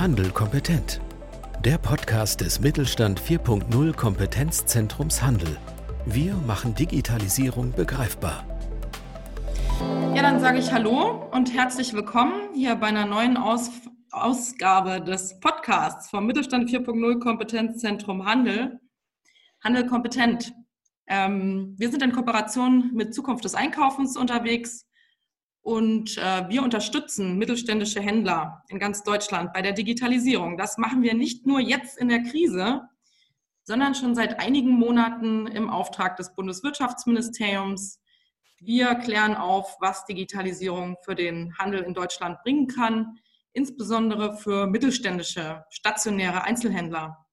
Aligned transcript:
Handel 0.00 0.30
kompetent. 0.30 0.98
Der 1.62 1.76
Podcast 1.76 2.40
des 2.40 2.58
Mittelstand 2.58 3.20
4.0 3.20 3.92
Kompetenzzentrums 3.94 5.20
Handel. 5.20 5.58
Wir 6.06 6.32
machen 6.46 6.74
Digitalisierung 6.74 7.72
begreifbar. 7.72 8.46
Ja, 10.14 10.22
dann 10.22 10.40
sage 10.40 10.58
ich 10.58 10.72
Hallo 10.72 11.28
und 11.32 11.52
herzlich 11.52 11.92
willkommen 11.92 12.32
hier 12.54 12.76
bei 12.76 12.86
einer 12.86 13.04
neuen 13.04 13.36
Aus 13.36 13.70
Ausgabe 14.10 15.02
des 15.02 15.38
Podcasts 15.38 16.08
vom 16.08 16.24
Mittelstand 16.24 16.70
4.0 16.70 17.18
Kompetenzzentrum 17.20 18.24
Handel. 18.24 18.80
Handel 19.62 19.84
kompetent. 19.84 20.54
Ähm, 21.08 21.74
wir 21.76 21.90
sind 21.90 22.02
in 22.02 22.12
Kooperation 22.12 22.90
mit 22.94 23.14
Zukunft 23.14 23.44
des 23.44 23.54
Einkaufens 23.54 24.16
unterwegs 24.16 24.86
und 25.62 26.16
äh, 26.16 26.48
wir 26.48 26.62
unterstützen 26.62 27.36
mittelständische 27.36 28.00
Händler 28.00 28.62
in 28.68 28.78
ganz 28.78 29.02
Deutschland 29.02 29.52
bei 29.52 29.62
der 29.62 29.72
Digitalisierung. 29.72 30.56
Das 30.56 30.78
machen 30.78 31.02
wir 31.02 31.14
nicht 31.14 31.46
nur 31.46 31.60
jetzt 31.60 31.98
in 31.98 32.08
der 32.08 32.22
Krise, 32.22 32.82
sondern 33.64 33.94
schon 33.94 34.14
seit 34.14 34.40
einigen 34.40 34.70
Monaten 34.70 35.46
im 35.46 35.68
Auftrag 35.68 36.16
des 36.16 36.34
Bundeswirtschaftsministeriums. 36.34 38.00
Wir 38.58 38.94
klären 38.96 39.34
auf, 39.34 39.76
was 39.80 40.04
Digitalisierung 40.06 40.96
für 41.04 41.14
den 41.14 41.56
Handel 41.58 41.82
in 41.82 41.94
Deutschland 41.94 42.42
bringen 42.42 42.66
kann, 42.66 43.18
insbesondere 43.52 44.36
für 44.36 44.66
mittelständische, 44.66 45.64
stationäre 45.70 46.42
Einzelhändler. 46.44 47.26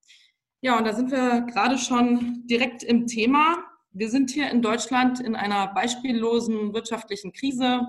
Ja, 0.61 0.77
und 0.77 0.85
da 0.85 0.93
sind 0.93 1.11
wir 1.11 1.41
gerade 1.41 1.77
schon 1.77 2.43
direkt 2.47 2.83
im 2.83 3.07
Thema. 3.07 3.57
Wir 3.91 4.09
sind 4.09 4.31
hier 4.31 4.49
in 4.49 4.61
Deutschland 4.61 5.19
in 5.19 5.35
einer 5.35 5.73
beispiellosen 5.73 6.73
wirtschaftlichen 6.73 7.31
Krise. 7.31 7.81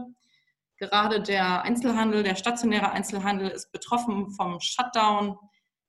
Gerade 0.79 1.21
der 1.21 1.63
Einzelhandel, 1.63 2.23
der 2.23 2.37
stationäre 2.37 2.93
Einzelhandel 2.93 3.49
ist 3.49 3.73
betroffen 3.73 4.31
vom 4.31 4.61
Shutdown. 4.61 5.37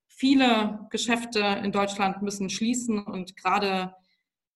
Viele 0.07 0.87
Geschäfte 0.89 1.39
in 1.63 1.71
Deutschland 1.71 2.21
müssen 2.23 2.49
schließen 2.49 3.03
und 3.03 3.37
gerade 3.37 3.93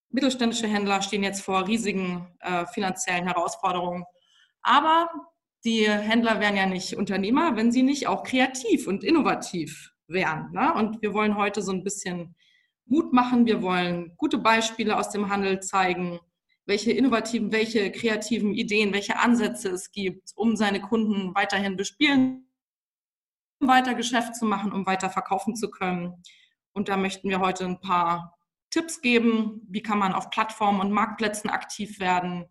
mittelständische 0.09 0.67
Händler 0.67 1.01
stehen 1.01 1.23
jetzt 1.23 1.41
vor 1.41 1.67
riesigen 1.67 2.35
äh, 2.39 2.65
finanziellen 2.65 3.27
Herausforderungen. 3.27 4.05
Aber 4.63 5.09
die 5.65 5.89
Händler 5.89 6.39
wären 6.39 6.57
ja 6.57 6.65
nicht 6.65 6.97
Unternehmer, 6.97 7.55
wenn 7.55 7.71
sie 7.71 7.83
nicht 7.83 8.07
auch 8.07 8.23
kreativ 8.23 8.87
und 8.87 9.03
innovativ 9.03 9.91
wären. 10.07 10.51
Ne? 10.51 10.73
Und 10.73 11.01
wir 11.01 11.13
wollen 11.13 11.37
heute 11.37 11.61
so 11.61 11.71
ein 11.71 11.83
bisschen 11.83 12.35
Mut 12.85 13.13
machen. 13.13 13.45
Wir 13.45 13.61
wollen 13.61 14.13
gute 14.17 14.37
Beispiele 14.39 14.97
aus 14.97 15.09
dem 15.09 15.29
Handel 15.29 15.59
zeigen 15.59 16.19
welche 16.65 16.91
innovativen, 16.91 17.51
welche 17.51 17.91
kreativen 17.91 18.53
Ideen, 18.53 18.93
welche 18.93 19.19
Ansätze 19.19 19.69
es 19.69 19.91
gibt, 19.91 20.31
um 20.35 20.55
seine 20.55 20.81
Kunden 20.81 21.35
weiterhin 21.35 21.75
bespielen, 21.75 22.49
um 23.59 23.67
weiter 23.67 23.93
Geschäft 23.93 24.35
zu 24.35 24.45
machen, 24.45 24.71
um 24.71 24.85
weiter 24.85 25.09
verkaufen 25.09 25.55
zu 25.55 25.69
können. 25.69 26.23
Und 26.73 26.89
da 26.89 26.97
möchten 26.97 27.29
wir 27.29 27.39
heute 27.39 27.65
ein 27.65 27.79
paar 27.79 28.37
Tipps 28.69 29.01
geben. 29.01 29.61
Wie 29.69 29.83
kann 29.83 29.99
man 29.99 30.13
auf 30.13 30.29
Plattformen 30.29 30.79
und 30.79 30.91
Marktplätzen 30.91 31.49
aktiv 31.49 31.99
werden? 31.99 32.45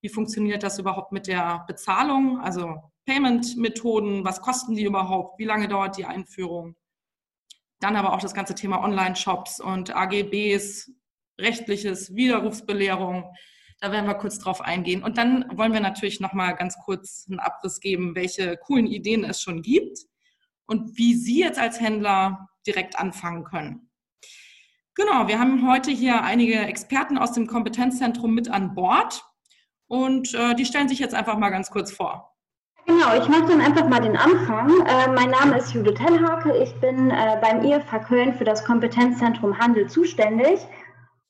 Wie 0.00 0.08
funktioniert 0.08 0.62
das 0.62 0.78
überhaupt 0.78 1.12
mit 1.12 1.26
der 1.26 1.64
Bezahlung? 1.68 2.40
Also 2.40 2.90
Payment-Methoden, 3.06 4.24
was 4.24 4.40
kosten 4.40 4.74
die 4.74 4.84
überhaupt? 4.84 5.38
Wie 5.38 5.44
lange 5.44 5.68
dauert 5.68 5.96
die 5.96 6.06
Einführung? 6.06 6.76
Dann 7.80 7.96
aber 7.96 8.12
auch 8.12 8.20
das 8.20 8.34
ganze 8.34 8.54
Thema 8.54 8.82
Online-Shops 8.82 9.60
und 9.60 9.94
AGBs, 9.94 10.90
rechtliches, 11.38 12.14
Widerrufsbelehrung. 12.14 13.32
Da 13.80 13.90
werden 13.92 14.06
wir 14.06 14.14
kurz 14.14 14.38
drauf 14.38 14.60
eingehen. 14.60 15.02
Und 15.02 15.16
dann 15.16 15.46
wollen 15.56 15.72
wir 15.72 15.80
natürlich 15.80 16.20
noch 16.20 16.34
mal 16.34 16.52
ganz 16.52 16.76
kurz 16.84 17.26
einen 17.28 17.40
Abriss 17.40 17.80
geben, 17.80 18.14
welche 18.14 18.56
coolen 18.58 18.86
Ideen 18.86 19.24
es 19.24 19.40
schon 19.40 19.62
gibt 19.62 19.98
und 20.66 20.98
wie 20.98 21.14
Sie 21.14 21.40
jetzt 21.40 21.58
als 21.58 21.80
Händler 21.80 22.48
direkt 22.66 22.98
anfangen 22.98 23.44
können. 23.44 23.90
Genau, 24.94 25.28
wir 25.28 25.38
haben 25.38 25.66
heute 25.66 25.90
hier 25.90 26.22
einige 26.22 26.58
Experten 26.58 27.16
aus 27.16 27.32
dem 27.32 27.46
Kompetenzzentrum 27.46 28.34
mit 28.34 28.50
an 28.50 28.74
Bord 28.74 29.24
und 29.86 30.34
äh, 30.34 30.54
die 30.54 30.66
stellen 30.66 30.88
sich 30.88 30.98
jetzt 30.98 31.14
einfach 31.14 31.38
mal 31.38 31.50
ganz 31.50 31.70
kurz 31.70 31.90
vor. 31.90 32.36
Genau, 32.86 33.16
ich 33.16 33.28
mache 33.28 33.46
dann 33.46 33.60
einfach 33.60 33.88
mal 33.88 34.00
den 34.00 34.16
Anfang. 34.16 34.68
Äh, 34.86 35.08
mein 35.12 35.30
Name 35.30 35.58
ist 35.58 35.72
Judith 35.72 35.98
Hellhake. 35.98 36.54
Ich 36.62 36.74
bin 36.80 37.10
äh, 37.10 37.38
beim 37.40 37.64
IFA 37.64 37.98
Köln 38.00 38.34
für 38.34 38.44
das 38.44 38.64
Kompetenzzentrum 38.64 39.58
Handel 39.58 39.88
zuständig. 39.88 40.60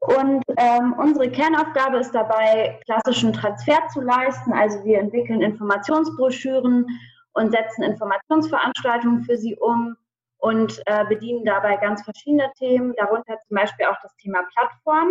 Und 0.00 0.42
ähm, 0.56 0.94
unsere 0.98 1.30
Kernaufgabe 1.30 1.98
ist 1.98 2.14
dabei, 2.14 2.80
klassischen 2.86 3.34
Transfer 3.34 3.86
zu 3.92 4.00
leisten. 4.00 4.52
Also 4.52 4.82
wir 4.84 4.98
entwickeln 4.98 5.42
Informationsbroschüren 5.42 6.86
und 7.32 7.50
setzen 7.52 7.82
Informationsveranstaltungen 7.82 9.22
für 9.24 9.36
sie 9.36 9.56
um 9.56 9.96
und 10.38 10.80
äh, 10.86 11.04
bedienen 11.04 11.44
dabei 11.44 11.76
ganz 11.76 12.02
verschiedene 12.02 12.50
Themen, 12.58 12.94
darunter 12.96 13.38
zum 13.46 13.56
Beispiel 13.56 13.86
auch 13.86 13.98
das 14.02 14.16
Thema 14.16 14.42
Plattform 14.54 15.10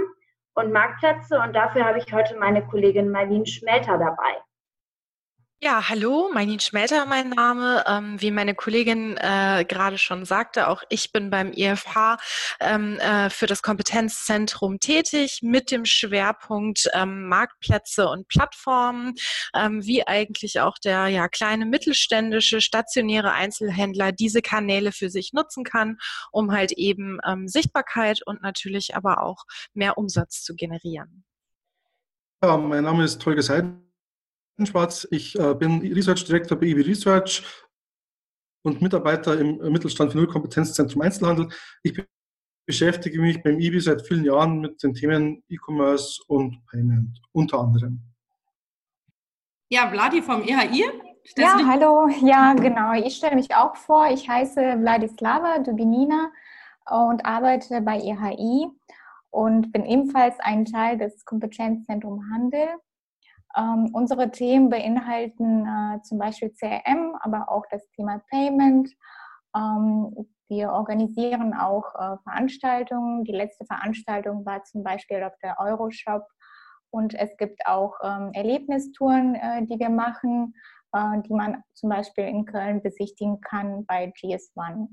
und 0.55 0.71
Marktplätze. 0.71 1.39
Und 1.39 1.55
dafür 1.55 1.85
habe 1.85 1.99
ich 1.99 2.11
heute 2.11 2.35
meine 2.37 2.65
Kollegin 2.65 3.11
Marlene 3.11 3.45
Schmelter 3.45 3.97
dabei. 3.99 4.41
Ja, 5.61 5.89
hallo, 5.89 6.29
Marlene 6.33 6.61
Schmelter 6.61 7.05
mein 7.05 7.31
Name. 7.31 7.83
Ähm, 7.85 8.21
wie 8.21 8.31
meine 8.31 8.55
Kollegin 8.55 9.17
äh, 9.17 9.65
gerade 9.67 9.97
schon 9.97 10.23
sagte, 10.23 10.69
auch 10.69 10.83
ich 10.87 11.11
bin 11.11 11.29
beim 11.29 11.51
IFH 11.51 12.15
ähm, 12.61 12.97
äh, 12.99 13.29
für 13.29 13.45
das 13.45 13.61
Kompetenzzentrum 13.61 14.79
tätig 14.79 15.39
mit 15.41 15.69
dem 15.69 15.83
Schwerpunkt 15.83 16.89
ähm, 16.93 17.27
Marktplätze 17.27 18.07
und 18.07 18.29
Plattformen, 18.29 19.15
ähm, 19.53 19.83
wie 19.85 20.07
eigentlich 20.07 20.61
auch 20.61 20.77
der 20.77 21.07
ja 21.07 21.27
kleine 21.27 21.65
mittelständische 21.65 22.61
stationäre 22.61 23.33
Einzelhändler 23.33 24.13
diese 24.13 24.41
Kanäle 24.41 24.93
für 24.93 25.09
sich 25.09 25.33
nutzen 25.33 25.65
kann, 25.65 25.97
um 26.31 26.53
halt 26.53 26.71
eben 26.71 27.17
ähm, 27.27 27.49
Sichtbarkeit 27.49 28.25
und 28.25 28.41
natürlich 28.41 28.95
aber 28.95 29.21
auch 29.21 29.43
mehr 29.73 29.97
Umsatz 29.97 30.41
zu 30.41 30.55
generieren. 30.55 31.25
Ja, 32.41 32.55
mein 32.55 32.85
Name 32.85 33.03
ist 33.03 33.25
Holger 33.25 33.41
Seiden. 33.41 33.88
Schwarz. 34.65 35.07
Ich 35.11 35.37
äh, 35.37 35.53
bin 35.53 35.81
Research 35.93 36.25
Director 36.25 36.57
bei 36.57 36.67
EW 36.67 36.81
Research 36.81 37.43
und 38.63 38.81
Mitarbeiter 38.81 39.39
im 39.39 39.57
Mittelstand 39.71 40.11
für 40.11 40.17
Nullkompetenzzentrum 40.17 41.01
Einzelhandel. 41.01 41.49
Ich 41.83 42.01
beschäftige 42.65 43.19
mich 43.19 43.41
beim 43.41 43.59
IBI 43.59 43.79
seit 43.79 44.05
vielen 44.05 44.25
Jahren 44.25 44.59
mit 44.59 44.83
den 44.83 44.93
Themen 44.93 45.43
E-Commerce 45.49 46.21
und 46.27 46.63
Payment 46.67 47.19
unter 47.31 47.59
anderem. 47.59 47.99
Ja, 49.69 49.89
Vladi 49.89 50.21
vom 50.21 50.43
EHI. 50.43 50.85
ja, 51.37 51.59
hallo. 51.65 52.07
Ja, 52.21 52.53
genau. 52.53 52.93
Ich 52.93 53.15
stelle 53.15 53.35
mich 53.35 53.55
auch 53.55 53.75
vor. 53.75 54.09
Ich 54.11 54.27
heiße 54.29 54.77
Vladislava 54.79 55.59
Dubinina 55.59 56.31
und 56.89 57.25
arbeite 57.25 57.81
bei 57.81 57.97
EHI 57.99 58.67
und 59.31 59.71
bin 59.71 59.85
ebenfalls 59.85 60.39
ein 60.39 60.65
Teil 60.65 60.97
des 60.97 61.25
Kompetenzzentrums 61.25 62.23
Handel 62.31 62.67
ähm, 63.59 63.89
unsere 63.93 64.31
Themen 64.31 64.69
beinhalten 64.69 65.65
äh, 65.65 66.01
zum 66.03 66.17
Beispiel 66.17 66.51
CRM, 66.51 67.15
aber 67.21 67.51
auch 67.51 67.65
das 67.69 67.87
Thema 67.91 68.21
Payment. 68.29 68.89
Ähm, 69.55 70.27
wir 70.47 70.71
organisieren 70.71 71.53
auch 71.53 71.93
äh, 71.95 72.17
Veranstaltungen. 72.23 73.23
Die 73.23 73.33
letzte 73.33 73.65
Veranstaltung 73.65 74.45
war 74.45 74.63
zum 74.63 74.83
Beispiel 74.83 75.23
auf 75.23 75.33
der 75.43 75.57
Euroshop. 75.59 76.23
Und 76.91 77.13
es 77.13 77.35
gibt 77.37 77.65
auch 77.67 77.93
ähm, 78.03 78.31
Erlebnistouren, 78.33 79.35
äh, 79.35 79.65
die 79.65 79.77
wir 79.79 79.89
machen, 79.89 80.55
äh, 80.93 81.21
die 81.21 81.33
man 81.33 81.63
zum 81.73 81.89
Beispiel 81.89 82.25
in 82.25 82.45
Köln 82.45 82.81
besichtigen 82.81 83.41
kann 83.41 83.85
bei 83.85 84.11
GS1. 84.19 84.87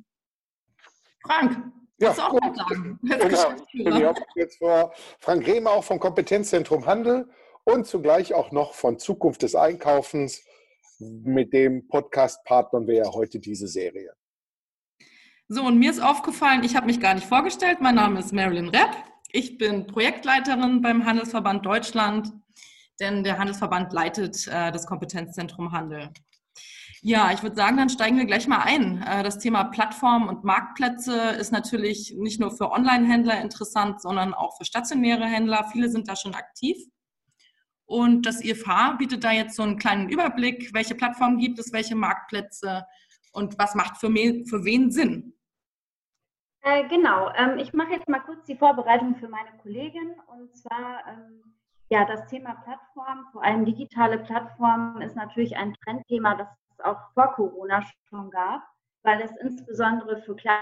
Frank, 1.25 1.72
ja, 1.98 2.12
du 2.12 2.22
auch 2.22 2.31
gut. 2.31 2.56
sagen? 2.56 2.98
Genau. 3.03 4.12
Ich 4.28 4.34
jetzt 4.34 4.59
vor 4.59 4.93
Frank 5.21 5.47
Rehmer 5.47 5.71
auch 5.71 5.84
vom 5.84 5.98
Kompetenzzentrum 5.98 6.84
Handel 6.84 7.31
und 7.66 7.87
zugleich 7.87 8.32
auch 8.32 8.53
noch 8.53 8.75
von 8.75 8.99
Zukunft 8.99 9.43
des 9.43 9.54
Einkaufens. 9.54 10.44
Mit 10.99 11.53
dem 11.53 11.89
Podcast 11.89 12.42
partnern 12.45 12.86
wir 12.86 12.95
ja 12.95 13.13
heute 13.13 13.39
diese 13.39 13.68
Serie. 13.68 14.15
So, 15.48 15.63
und 15.63 15.78
mir 15.78 15.91
ist 15.91 16.01
aufgefallen, 16.01 16.65
ich 16.65 16.74
habe 16.74 16.86
mich 16.86 17.01
gar 17.01 17.15
nicht 17.15 17.27
vorgestellt. 17.27 17.80
Mein 17.80 17.97
Name 17.97 18.21
ist 18.21 18.33
Marilyn 18.33 18.68
Repp. 18.68 18.97
Ich 19.30 19.59
bin 19.59 19.86
Projektleiterin 19.86 20.80
beim 20.80 21.04
Handelsverband 21.04 21.66
Deutschland, 21.66 22.33
denn 23.01 23.24
der 23.24 23.39
Handelsverband 23.39 23.92
leitet 23.92 24.47
äh, 24.47 24.72
das 24.72 24.86
Kompetenzzentrum 24.86 25.72
Handel. 25.72 26.10
Ja, 27.03 27.30
ich 27.33 27.42
würde 27.42 27.57
sagen, 27.57 27.77
dann 27.77 27.91
steigen 27.91 28.16
wir 28.16 28.24
gleich 28.24 28.47
mal 28.47 28.62
ein. 28.62 29.03
Äh, 29.03 29.22
das 29.22 29.39
Thema 29.39 29.65
Plattform 29.65 30.28
und 30.28 30.45
Marktplätze 30.45 31.30
ist 31.39 31.53
natürlich 31.53 32.15
nicht 32.16 32.41
nur 32.41 32.57
für 32.57 32.71
Online-Händler 32.71 33.41
interessant, 33.41 34.01
sondern 34.01 34.34
auch 34.34 34.57
für 34.57 34.65
stationäre 34.65 35.27
Händler. 35.27 35.69
Viele 35.72 35.91
sind 35.91 36.09
da 36.09 36.16
schon 36.16 36.34
aktiv. 36.34 36.77
Und 37.86 38.27
das 38.27 38.44
IFH 38.44 38.97
bietet 38.98 39.22
da 39.22 39.30
jetzt 39.30 39.54
so 39.54 39.62
einen 39.62 39.78
kleinen 39.78 40.09
Überblick, 40.09 40.74
welche 40.74 40.97
Plattformen 40.97 41.38
gibt 41.38 41.59
es, 41.59 41.72
welche 41.72 41.94
Marktplätze 41.94 42.84
und 43.33 43.59
was 43.59 43.74
macht 43.77 43.97
für, 43.98 44.09
für 44.09 44.65
wen 44.65 44.91
Sinn. 44.91 45.33
Äh, 46.62 46.88
genau, 46.88 47.30
ähm, 47.36 47.59
ich 47.59 47.72
mache 47.72 47.92
jetzt 47.92 48.09
mal 48.09 48.18
kurz 48.18 48.44
die 48.47 48.56
Vorbereitung 48.56 49.15
für 49.16 49.28
meine 49.28 49.56
Kollegin. 49.62 50.15
Und 50.27 50.56
zwar, 50.56 51.06
ähm, 51.06 51.54
ja, 51.91 52.04
das 52.04 52.27
Thema 52.27 52.56
Plattform, 52.65 53.27
vor 53.30 53.44
allem 53.44 53.65
digitale 53.65 54.18
Plattformen, 54.18 55.00
ist 55.00 55.15
natürlich 55.15 55.56
ein 55.56 55.74
Trendthema, 55.84 56.34
das 56.34 56.48
es 56.72 56.80
auch 56.84 56.98
vor 57.15 57.33
Corona 57.34 57.84
schon 58.09 58.30
gab, 58.30 58.62
weil 59.03 59.21
es 59.22 59.30
insbesondere 59.41 60.21
für 60.22 60.34
Kleine 60.34 60.59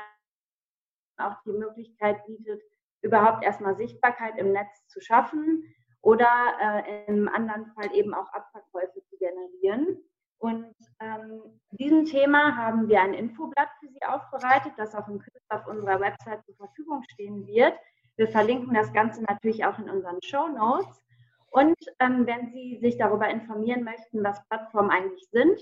auch 1.16 1.36
die 1.46 1.52
Möglichkeit 1.52 2.24
bietet, 2.26 2.60
überhaupt 3.00 3.42
erstmal 3.42 3.76
Sichtbarkeit 3.76 4.36
im 4.36 4.52
Netz 4.52 4.86
zu 4.88 5.00
schaffen 5.00 5.64
oder 6.04 6.28
äh, 6.60 7.06
im 7.06 7.28
anderen 7.28 7.66
Fall 7.72 7.90
eben 7.94 8.12
auch 8.12 8.30
Abverkäufe 8.32 9.02
zu 9.08 9.16
generieren. 9.16 9.98
Und 10.38 10.74
ähm, 11.00 11.40
diesem 11.70 12.04
Thema 12.04 12.56
haben 12.56 12.88
wir 12.88 13.00
ein 13.00 13.14
Infoblatt 13.14 13.70
für 13.80 13.88
Sie 13.88 14.02
aufbereitet, 14.06 14.74
das 14.76 14.94
auch 14.94 15.08
in 15.08 15.18
Kürze 15.18 15.40
auf 15.48 15.66
unserer 15.66 16.00
Website 16.00 16.44
zur 16.44 16.56
Verfügung 16.56 17.02
stehen 17.14 17.46
wird. 17.46 17.72
Wir 18.16 18.28
verlinken 18.28 18.74
das 18.74 18.92
Ganze 18.92 19.22
natürlich 19.22 19.64
auch 19.64 19.78
in 19.78 19.88
unseren 19.88 20.18
Show 20.22 20.46
Notes. 20.48 21.02
Und 21.50 21.76
ähm, 22.00 22.26
wenn 22.26 22.50
Sie 22.52 22.78
sich 22.82 22.98
darüber 22.98 23.28
informieren 23.28 23.84
möchten, 23.84 24.22
was 24.22 24.46
Plattformen 24.48 24.90
eigentlich 24.90 25.26
sind, 25.30 25.58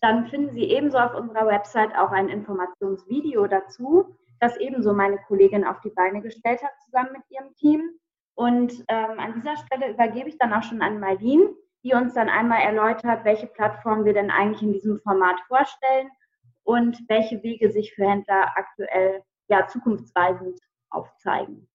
dann 0.00 0.28
finden 0.28 0.54
Sie 0.54 0.70
ebenso 0.70 0.98
auf 0.98 1.14
unserer 1.14 1.46
Website 1.46 1.96
auch 1.96 2.12
ein 2.12 2.28
Informationsvideo 2.28 3.48
dazu, 3.48 4.16
das 4.38 4.56
ebenso 4.58 4.94
meine 4.94 5.18
Kollegin 5.26 5.64
auf 5.64 5.80
die 5.80 5.90
Beine 5.90 6.22
gestellt 6.22 6.62
hat, 6.62 6.72
zusammen 6.84 7.12
mit 7.12 7.22
ihrem 7.28 7.52
Team. 7.56 7.99
Und 8.40 8.72
ähm, 8.88 9.20
an 9.20 9.34
dieser 9.34 9.54
Stelle 9.58 9.90
übergebe 9.90 10.30
ich 10.30 10.38
dann 10.38 10.54
auch 10.54 10.62
schon 10.62 10.80
an 10.80 10.98
Marlene, 10.98 11.54
die 11.84 11.92
uns 11.92 12.14
dann 12.14 12.30
einmal 12.30 12.62
erläutert, 12.62 13.22
welche 13.22 13.46
Plattformen 13.46 14.06
wir 14.06 14.14
denn 14.14 14.30
eigentlich 14.30 14.62
in 14.62 14.72
diesem 14.72 14.98
Format 15.00 15.38
vorstellen 15.46 16.08
und 16.62 16.98
welche 17.10 17.42
Wege 17.42 17.70
sich 17.70 17.92
für 17.92 18.08
Händler 18.08 18.50
aktuell 18.56 19.22
ja, 19.48 19.66
zukunftsweisend 19.66 20.58
aufzeigen. 20.88 21.68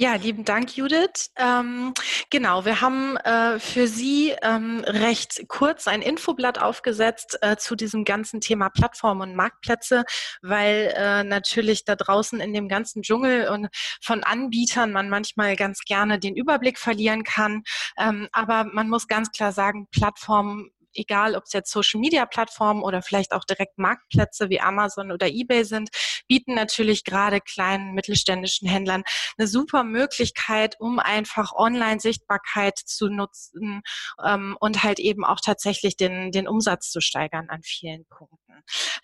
Ja, 0.00 0.14
lieben 0.14 0.44
Dank, 0.44 0.76
Judith. 0.76 1.32
Ähm, 1.36 1.92
genau, 2.30 2.64
wir 2.64 2.80
haben 2.80 3.16
äh, 3.16 3.58
für 3.58 3.88
Sie 3.88 4.32
ähm, 4.42 4.84
recht 4.86 5.48
kurz 5.48 5.88
ein 5.88 6.02
Infoblatt 6.02 6.60
aufgesetzt 6.60 7.36
äh, 7.42 7.56
zu 7.56 7.74
diesem 7.74 8.04
ganzen 8.04 8.40
Thema 8.40 8.68
Plattformen 8.68 9.22
und 9.22 9.34
Marktplätze, 9.34 10.04
weil 10.40 10.94
äh, 10.96 11.24
natürlich 11.24 11.84
da 11.84 11.96
draußen 11.96 12.38
in 12.38 12.52
dem 12.52 12.68
ganzen 12.68 13.02
Dschungel 13.02 13.48
und 13.48 13.70
von 14.00 14.22
Anbietern 14.22 14.92
man 14.92 15.10
manchmal 15.10 15.56
ganz 15.56 15.80
gerne 15.80 16.20
den 16.20 16.36
Überblick 16.36 16.78
verlieren 16.78 17.24
kann. 17.24 17.64
Ähm, 17.98 18.28
aber 18.30 18.66
man 18.72 18.88
muss 18.88 19.08
ganz 19.08 19.32
klar 19.32 19.50
sagen, 19.50 19.88
Plattformen 19.90 20.70
egal 20.98 21.34
ob 21.34 21.44
es 21.44 21.52
jetzt 21.52 21.70
Social-Media-Plattformen 21.70 22.82
oder 22.82 23.02
vielleicht 23.02 23.32
auch 23.32 23.44
direkt 23.44 23.78
Marktplätze 23.78 24.50
wie 24.50 24.60
Amazon 24.60 25.12
oder 25.12 25.28
eBay 25.28 25.64
sind, 25.64 25.90
bieten 26.26 26.54
natürlich 26.54 27.04
gerade 27.04 27.40
kleinen 27.40 27.94
mittelständischen 27.94 28.68
Händlern 28.68 29.04
eine 29.38 29.48
super 29.48 29.84
Möglichkeit, 29.84 30.76
um 30.78 30.98
einfach 30.98 31.52
Online-Sichtbarkeit 31.52 32.78
zu 32.78 33.08
nutzen 33.08 33.82
ähm, 34.24 34.56
und 34.60 34.82
halt 34.82 34.98
eben 34.98 35.24
auch 35.24 35.40
tatsächlich 35.40 35.96
den, 35.96 36.32
den 36.32 36.48
Umsatz 36.48 36.90
zu 36.90 37.00
steigern 37.00 37.48
an 37.48 37.62
vielen 37.62 38.04
Punkten. 38.06 38.38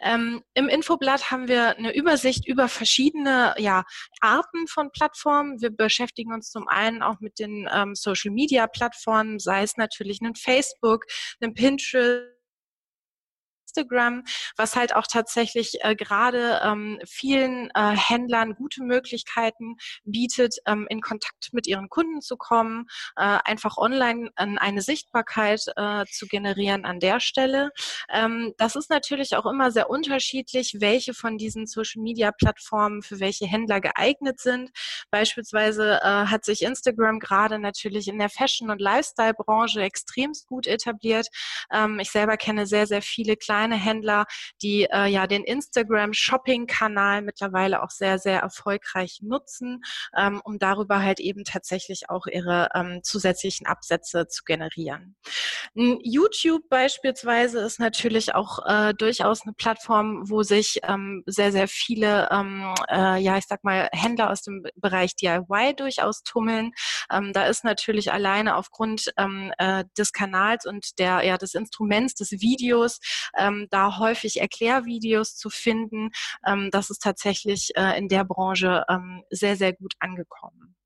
Ähm, 0.01 0.43
Im 0.55 0.69
Infoblatt 0.69 1.31
haben 1.31 1.49
wir 1.49 1.77
eine 1.77 1.95
Übersicht 1.95 2.47
über 2.47 2.69
verschiedene 2.69 3.55
ja, 3.59 3.85
Arten 4.21 4.67
von 4.67 4.91
Plattformen. 4.91 5.61
Wir 5.61 5.71
beschäftigen 5.71 6.33
uns 6.33 6.51
zum 6.51 6.69
einen 6.69 7.03
auch 7.03 7.21
mit 7.21 7.39
den 7.39 7.69
ähm, 7.73 7.95
Social-Media-Plattformen, 7.95 9.39
sei 9.39 9.63
es 9.63 9.77
natürlich 9.77 10.21
ein 10.21 10.35
Facebook, 10.35 11.05
ein 11.41 11.55
Pinterest, 11.55 11.84
是 11.85 12.34
Instagram, 13.75 14.25
was 14.57 14.77
halt 14.77 14.95
auch 14.95 15.07
tatsächlich 15.07 15.79
äh, 15.83 15.95
gerade 15.97 16.61
ähm, 16.65 17.01
vielen 17.07 17.71
äh, 17.75 17.97
Händlern 17.97 18.55
gute 18.55 18.83
Möglichkeiten 18.83 19.77
bietet, 20.05 20.57
ähm, 20.67 20.87
in 20.89 21.01
Kontakt 21.01 21.53
mit 21.53 21.67
ihren 21.67 21.89
Kunden 21.89 22.21
zu 22.21 22.37
kommen, 22.37 22.87
äh, 23.17 23.39
einfach 23.45 23.77
online 23.77 24.31
äh, 24.37 24.47
eine 24.57 24.83
Sichtbarkeit 24.83 25.65
äh, 25.77 26.05
zu 26.11 26.27
generieren 26.27 26.85
an 26.85 27.01
der 27.01 27.21
Stelle. 27.21 27.71
Ähm, 28.13 28.53
das 28.59 28.77
ist 28.77 28.91
natürlich 28.91 29.37
auch 29.37 29.47
immer 29.47 29.71
sehr 29.71 29.91
unterschiedlich, 29.91 30.77
welche 30.79 31.15
von 31.15 31.39
diesen 31.39 31.67
Social-Media-Plattformen 31.67 33.03
für 33.03 33.21
welche 33.21 33.47
Händler 33.47 33.81
geeignet 33.81 34.41
sind. 34.41 34.71
Beispielsweise 35.11 36.01
äh, 36.03 36.27
hat 36.27 36.45
sich 36.45 36.63
Instagram 36.63 37.19
gerade 37.19 37.59
natürlich 37.59 38.09
in 38.09 38.19
der 38.19 38.29
Fashion- 38.29 38.71
und 38.71 38.81
Lifestyle-Branche 38.81 39.83
extremst 39.83 40.47
gut 40.47 40.67
etabliert. 40.67 41.29
Ähm, 41.73 41.99
ich 41.99 42.11
selber 42.11 42.37
kenne 42.37 42.67
sehr, 42.67 42.87
sehr 42.87 43.03
viele 43.03 43.37
kleine 43.37 43.64
kleine 43.65 43.77
Händler, 43.77 44.27
die 44.63 44.87
äh, 44.93 45.07
ja 45.07 45.27
den 45.27 45.43
Instagram-Shopping-Kanal 45.43 47.23
mittlerweile 47.23 47.83
auch 47.83 47.91
sehr, 47.91 48.19
sehr 48.19 48.41
erfolgreich 48.41 49.21
nutzen, 49.23 49.81
ähm, 50.17 50.43
um 50.45 50.59
darüber 50.59 51.03
halt 51.03 51.19
eben 51.19 51.45
tatsächlich 51.45 52.11
auch 52.11 52.27
ihre 52.27 52.69
ähm, 52.75 53.01
zusätzlichen 53.03 53.67
Absätze 53.67 54.27
zu 54.29 54.45
generieren. 54.45 55.17
YouTube 55.75 56.69
beispielsweise 56.69 57.61
ist 57.61 57.81
natürlich 57.81 58.35
auch 58.35 58.59
äh, 58.67 58.93
durchaus 58.95 59.43
eine 59.43 59.55
Plattform, 59.55 60.29
wo 60.29 60.43
sich 60.43 60.81
ähm, 60.85 61.23
sehr, 61.27 61.51
sehr 61.51 61.69
viele, 61.69 62.29
ähm, 62.31 62.75
äh, 62.91 63.21
ja, 63.21 63.39
ich 63.39 63.47
sag 63.47 63.65
mal, 63.65 63.89
Händler 63.93 64.31
aus 64.31 64.43
dem 64.43 64.63
Bereich 64.77 65.17
DIY 65.17 65.75
durchaus 65.77 66.23
tummeln. 66.23 66.73
Ähm, 67.11 67.33
da 67.33 67.47
ist 67.47 67.65
natürlich 67.65 68.13
alleine 68.13 68.57
aufgrund 68.57 69.13
ähm, 69.17 69.53
äh, 69.59 69.85
des 69.97 70.13
Kanals 70.13 70.67
und 70.67 70.99
der, 70.99 71.23
ja, 71.25 71.39
des 71.39 71.55
Instruments 71.55 72.15
des 72.15 72.31
Videos 72.33 73.01
ähm, 73.55 73.69
da 73.71 73.99
häufig 73.99 74.41
Erklärvideos 74.41 75.37
zu 75.37 75.51
finden. 75.51 76.11
Ähm, 76.47 76.71
das 76.71 76.91
ist 76.91 77.03
tatsächlich 77.03 77.71
äh, 77.77 77.99
in 77.99 78.09
der 78.09 78.25
Branche 78.25 78.85
ähm, 78.89 79.23
sehr, 79.31 79.57
sehr 79.57 79.73
gut 79.73 79.95
angekommen. 79.99 80.77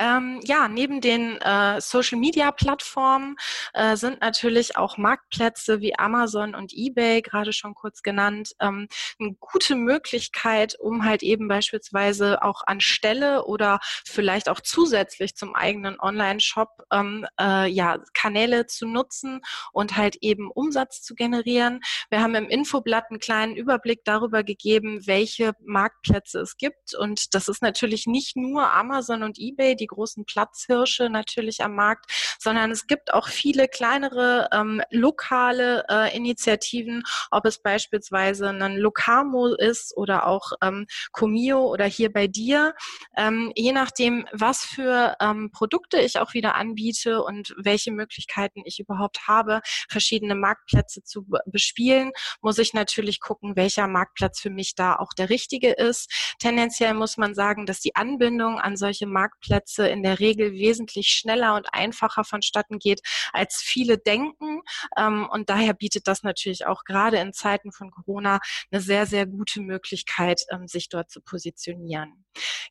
Ähm, 0.00 0.40
ja, 0.44 0.66
neben 0.68 1.00
den 1.00 1.40
äh, 1.40 1.80
Social-Media-Plattformen 1.80 3.36
äh, 3.74 3.96
sind 3.96 4.20
natürlich 4.20 4.76
auch 4.76 4.96
Marktplätze 4.96 5.80
wie 5.80 5.96
Amazon 5.96 6.54
und 6.54 6.72
eBay, 6.74 7.22
gerade 7.22 7.52
schon 7.52 7.74
kurz 7.74 8.02
genannt, 8.02 8.52
ähm, 8.60 8.88
eine 9.20 9.34
gute 9.38 9.76
Möglichkeit, 9.76 10.76
um 10.80 11.04
halt 11.04 11.22
eben 11.22 11.46
beispielsweise 11.46 12.42
auch 12.42 12.62
anstelle 12.66 13.44
oder 13.44 13.78
vielleicht 14.04 14.48
auch 14.48 14.60
zusätzlich 14.60 15.36
zum 15.36 15.54
eigenen 15.54 16.00
Online-Shop 16.00 16.70
ähm, 16.92 17.26
äh, 17.40 17.68
ja, 17.68 17.98
Kanäle 18.14 18.66
zu 18.66 18.86
nutzen 18.86 19.42
und 19.72 19.96
halt 19.96 20.16
eben 20.20 20.50
Umsatz 20.50 21.02
zu 21.02 21.14
generieren. 21.14 21.80
Wir 22.10 22.20
haben 22.20 22.34
im 22.34 22.48
Infoblatt 22.48 23.04
einen 23.10 23.20
kleinen 23.20 23.54
Überblick 23.54 24.04
darüber 24.04 24.42
gegeben, 24.42 25.06
welche 25.06 25.52
Marktplätze 25.64 26.40
es 26.40 26.56
gibt. 26.56 26.94
Und 26.94 27.34
das 27.34 27.48
ist 27.48 27.62
natürlich 27.62 28.06
nicht 28.06 28.36
nur 28.36 28.72
Amazon 28.72 29.22
und 29.22 29.38
eBay, 29.38 29.76
die 29.84 29.88
großen 29.88 30.24
Platzhirsche 30.24 31.10
natürlich 31.10 31.62
am 31.62 31.74
Markt, 31.74 32.10
sondern 32.38 32.70
es 32.70 32.86
gibt 32.86 33.12
auch 33.12 33.28
viele 33.28 33.68
kleinere 33.68 34.48
ähm, 34.50 34.80
lokale 34.90 35.84
äh, 35.90 36.16
Initiativen, 36.16 37.02
ob 37.30 37.44
es 37.44 37.60
beispielsweise 37.60 38.48
ein 38.48 38.78
Lokamo 38.78 39.48
ist 39.54 39.94
oder 39.96 40.26
auch 40.26 40.52
ähm, 40.62 40.86
Comio 41.12 41.66
oder 41.70 41.84
hier 41.84 42.10
bei 42.10 42.26
dir. 42.26 42.74
Ähm, 43.16 43.52
je 43.54 43.72
nachdem, 43.72 44.26
was 44.32 44.64
für 44.64 45.16
ähm, 45.20 45.50
Produkte 45.52 45.98
ich 46.00 46.18
auch 46.18 46.32
wieder 46.32 46.54
anbiete 46.54 47.22
und 47.22 47.54
welche 47.58 47.92
Möglichkeiten 47.92 48.62
ich 48.64 48.80
überhaupt 48.80 49.28
habe, 49.28 49.60
verschiedene 49.90 50.34
Marktplätze 50.34 51.02
zu 51.02 51.26
bespielen, 51.46 52.12
muss 52.40 52.58
ich 52.58 52.72
natürlich 52.72 53.20
gucken, 53.20 53.56
welcher 53.56 53.86
Marktplatz 53.86 54.40
für 54.40 54.50
mich 54.50 54.74
da 54.74 54.96
auch 54.96 55.12
der 55.12 55.28
richtige 55.28 55.72
ist. 55.72 56.10
Tendenziell 56.38 56.94
muss 56.94 57.18
man 57.18 57.34
sagen, 57.34 57.66
dass 57.66 57.80
die 57.80 57.96
Anbindung 57.96 58.58
an 58.58 58.76
solche 58.76 59.06
Marktplätze 59.06 59.73
Prozesse 59.74 59.88
in 59.88 60.02
der 60.02 60.20
Regel 60.20 60.52
wesentlich 60.52 61.08
schneller 61.08 61.54
und 61.54 61.66
einfacher 61.72 62.24
vonstatten 62.24 62.78
geht, 62.78 63.00
als 63.32 63.56
viele 63.56 63.98
denken. 63.98 64.62
Ähm, 64.96 65.28
und 65.30 65.50
daher 65.50 65.74
bietet 65.74 66.06
das 66.06 66.22
natürlich 66.22 66.66
auch 66.66 66.84
gerade 66.84 67.18
in 67.18 67.32
Zeiten 67.32 67.72
von 67.72 67.90
Corona 67.90 68.38
eine 68.70 68.80
sehr, 68.80 69.06
sehr 69.06 69.26
gute 69.26 69.60
Möglichkeit, 69.60 70.42
ähm, 70.50 70.66
sich 70.68 70.88
dort 70.88 71.10
zu 71.10 71.20
positionieren. 71.20 72.24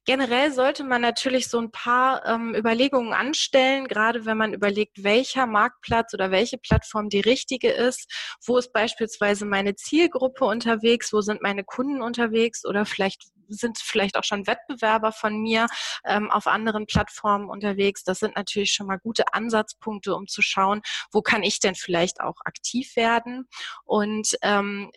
Generell 0.05 0.51
sollte 0.51 0.83
man 0.83 1.01
natürlich 1.01 1.47
so 1.47 1.57
ein 1.59 1.71
paar 1.71 2.25
ähm, 2.25 2.53
Überlegungen 2.53 3.13
anstellen, 3.13 3.87
gerade 3.87 4.25
wenn 4.25 4.37
man 4.37 4.53
überlegt, 4.53 5.03
welcher 5.03 5.47
Marktplatz 5.47 6.13
oder 6.13 6.31
welche 6.31 6.57
Plattform 6.57 7.07
die 7.07 7.21
richtige 7.21 7.69
ist. 7.69 8.11
Wo 8.45 8.57
ist 8.57 8.73
beispielsweise 8.73 9.45
meine 9.45 9.75
Zielgruppe 9.75 10.43
unterwegs? 10.43 11.13
Wo 11.13 11.21
sind 11.21 11.41
meine 11.41 11.63
Kunden 11.63 12.01
unterwegs? 12.01 12.65
Oder 12.65 12.85
vielleicht 12.85 13.23
sind 13.53 13.77
vielleicht 13.77 14.17
auch 14.17 14.23
schon 14.23 14.47
Wettbewerber 14.47 15.11
von 15.11 15.37
mir 15.41 15.67
ähm, 16.05 16.31
auf 16.31 16.47
anderen 16.47 16.85
Plattformen 16.85 17.49
unterwegs. 17.49 18.03
Das 18.03 18.19
sind 18.19 18.35
natürlich 18.35 18.71
schon 18.71 18.87
mal 18.87 18.99
gute 18.99 19.33
Ansatzpunkte, 19.33 20.15
um 20.15 20.27
zu 20.27 20.41
schauen, 20.41 20.81
wo 21.11 21.21
kann 21.21 21.43
ich 21.43 21.59
denn 21.59 21.75
vielleicht 21.75 22.21
auch 22.21 22.37
aktiv 22.45 22.95
werden. 22.95 23.47
Und 23.85 24.37
ähm, 24.41 24.91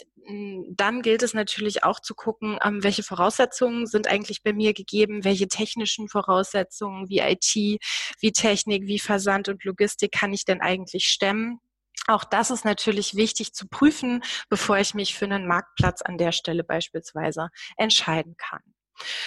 dann 0.69 1.03
gilt 1.03 1.23
es 1.23 1.35
natürlich 1.35 1.85
auch 1.85 2.01
zu 2.01 2.15
gucken, 2.15 2.59
ähm, 2.65 2.83
welche 2.83 3.03
Voraussetzungen 3.03 3.87
sind 3.87 4.09
eigentlich 4.09 4.43
bei 4.43 4.53
mir 4.53 4.75
gegeben, 4.75 5.25
welche 5.25 5.47
technischen 5.47 6.09
Voraussetzungen 6.09 7.09
wie 7.09 7.21
IT, 7.21 7.81
wie 8.21 8.33
Technik, 8.33 8.87
wie 8.87 8.99
Versand 8.99 9.49
und 9.49 9.63
Logistik 9.65 10.13
kann 10.13 10.33
ich 10.33 10.45
denn 10.45 10.61
eigentlich 10.61 11.07
stemmen. 11.07 11.61
Auch 12.07 12.25
das 12.25 12.51
ist 12.51 12.65
natürlich 12.65 13.17
wichtig 13.17 13.53
zu 13.53 13.69
prüfen, 13.69 14.23
bevor 14.49 14.79
ich 14.79 14.95
mich 14.95 15.17
für 15.17 15.25
einen 15.25 15.47
Marktplatz 15.47 16.03
an 16.03 16.19
der 16.19 16.33
Stelle 16.33 16.65
beispielsweise 16.65 17.49
entscheiden 17.77 18.37
kann. 18.37 18.61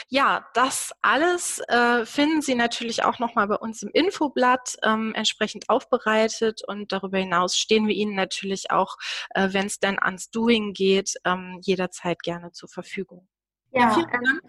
Ja, 0.07 0.47
das 0.53 0.91
alles 1.01 1.59
äh, 1.67 2.05
finden 2.05 2.41
Sie 2.41 2.55
natürlich 2.55 3.03
auch 3.03 3.19
nochmal 3.19 3.47
bei 3.47 3.55
uns 3.55 3.83
im 3.83 3.89
Infoblatt 3.93 4.77
ähm, 4.83 5.13
entsprechend 5.15 5.69
aufbereitet 5.69 6.61
und 6.67 6.91
darüber 6.91 7.17
hinaus 7.17 7.55
stehen 7.55 7.87
wir 7.87 7.95
Ihnen 7.95 8.15
natürlich 8.15 8.71
auch, 8.71 8.97
äh, 9.31 9.49
wenn 9.51 9.67
es 9.67 9.79
dann 9.79 9.99
ans 9.99 10.31
Doing 10.31 10.73
geht, 10.73 11.15
ähm, 11.25 11.59
jederzeit 11.61 12.21
gerne 12.23 12.51
zur 12.51 12.69
Verfügung. 12.69 13.27
Ja, 13.71 13.91
vielen 13.91 14.07
ähm, 14.07 14.21
Dank. 14.23 14.41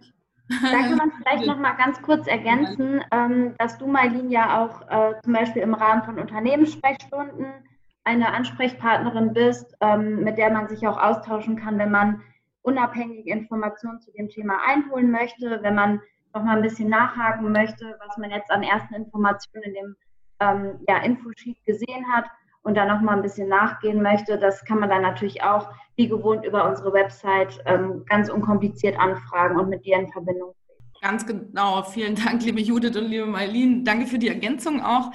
Da 0.63 0.71
kann 0.71 0.97
man 0.97 1.13
vielleicht 1.13 1.47
noch 1.47 1.59
mal 1.59 1.75
ganz 1.75 2.01
kurz 2.03 2.27
ergänzen, 2.27 3.05
ähm, 3.13 3.55
dass 3.59 3.79
du, 3.79 3.87
Marlin, 3.87 4.31
ja 4.31 4.65
auch 4.65 4.83
äh, 4.89 5.21
zum 5.23 5.33
Beispiel 5.33 5.63
im 5.63 5.75
Rahmen 5.75 6.03
von 6.03 6.19
Unternehmenssprechstunden 6.19 7.70
eine 8.05 8.33
Ansprechpartnerin 8.33 9.33
bist, 9.33 9.77
ähm, 9.81 10.25
mit 10.25 10.39
der 10.39 10.51
man 10.51 10.69
sich 10.69 10.87
auch 10.87 10.99
austauschen 10.99 11.57
kann, 11.57 11.79
wenn 11.79 11.91
man 11.91 12.23
unabhängige 12.63 13.31
Informationen 13.31 14.01
zu 14.01 14.11
dem 14.13 14.29
Thema 14.29 14.59
einholen 14.67 15.11
möchte, 15.11 15.61
wenn 15.63 15.75
man 15.75 16.01
noch 16.35 16.43
mal 16.43 16.57
ein 16.57 16.63
bisschen 16.63 16.89
nachhaken 16.89 17.53
möchte, 17.53 17.97
was 18.07 18.17
man 18.17 18.31
jetzt 18.31 18.51
an 18.51 18.63
ersten 18.63 18.95
Informationen 18.95 19.65
in 19.65 19.75
dem 19.75 19.97
ähm, 20.41 20.81
ja, 20.89 20.99
Infosheet 20.99 21.65
gesehen 21.65 22.07
hat 22.13 22.27
und 22.63 22.77
dann 22.77 22.89
noch 22.89 23.01
mal 23.01 23.17
ein 23.17 23.23
bisschen 23.23 23.49
nachgehen 23.49 24.03
möchte, 24.03 24.39
das 24.39 24.65
kann 24.65 24.81
man 24.81 24.91
dann 24.91 25.03
natürlich 25.03 25.43
auch 25.43 25.71
wie 25.97 26.09
gewohnt 26.09 26.45
über 26.45 26.69
unsere 26.69 26.93
Website 26.93 27.61
ähm, 27.67 28.05
ganz 28.07 28.31
unkompliziert 28.31 28.99
anfragen 28.99 29.59
und 29.59 29.69
mit 29.69 29.85
dir 29.85 29.99
in 29.99 30.09
Verbindung. 30.09 30.55
Ganz 31.01 31.27
genau. 31.27 31.83
Vielen 31.83 32.15
Dank, 32.15 32.43
liebe 32.45 32.61
Judith 32.61 32.97
und 32.97 33.09
liebe 33.09 33.27
Marlene. 33.27 33.83
Danke 33.85 34.07
für 34.07 34.19
die 34.19 34.29
Ergänzung 34.29 34.83
auch. 34.83 35.11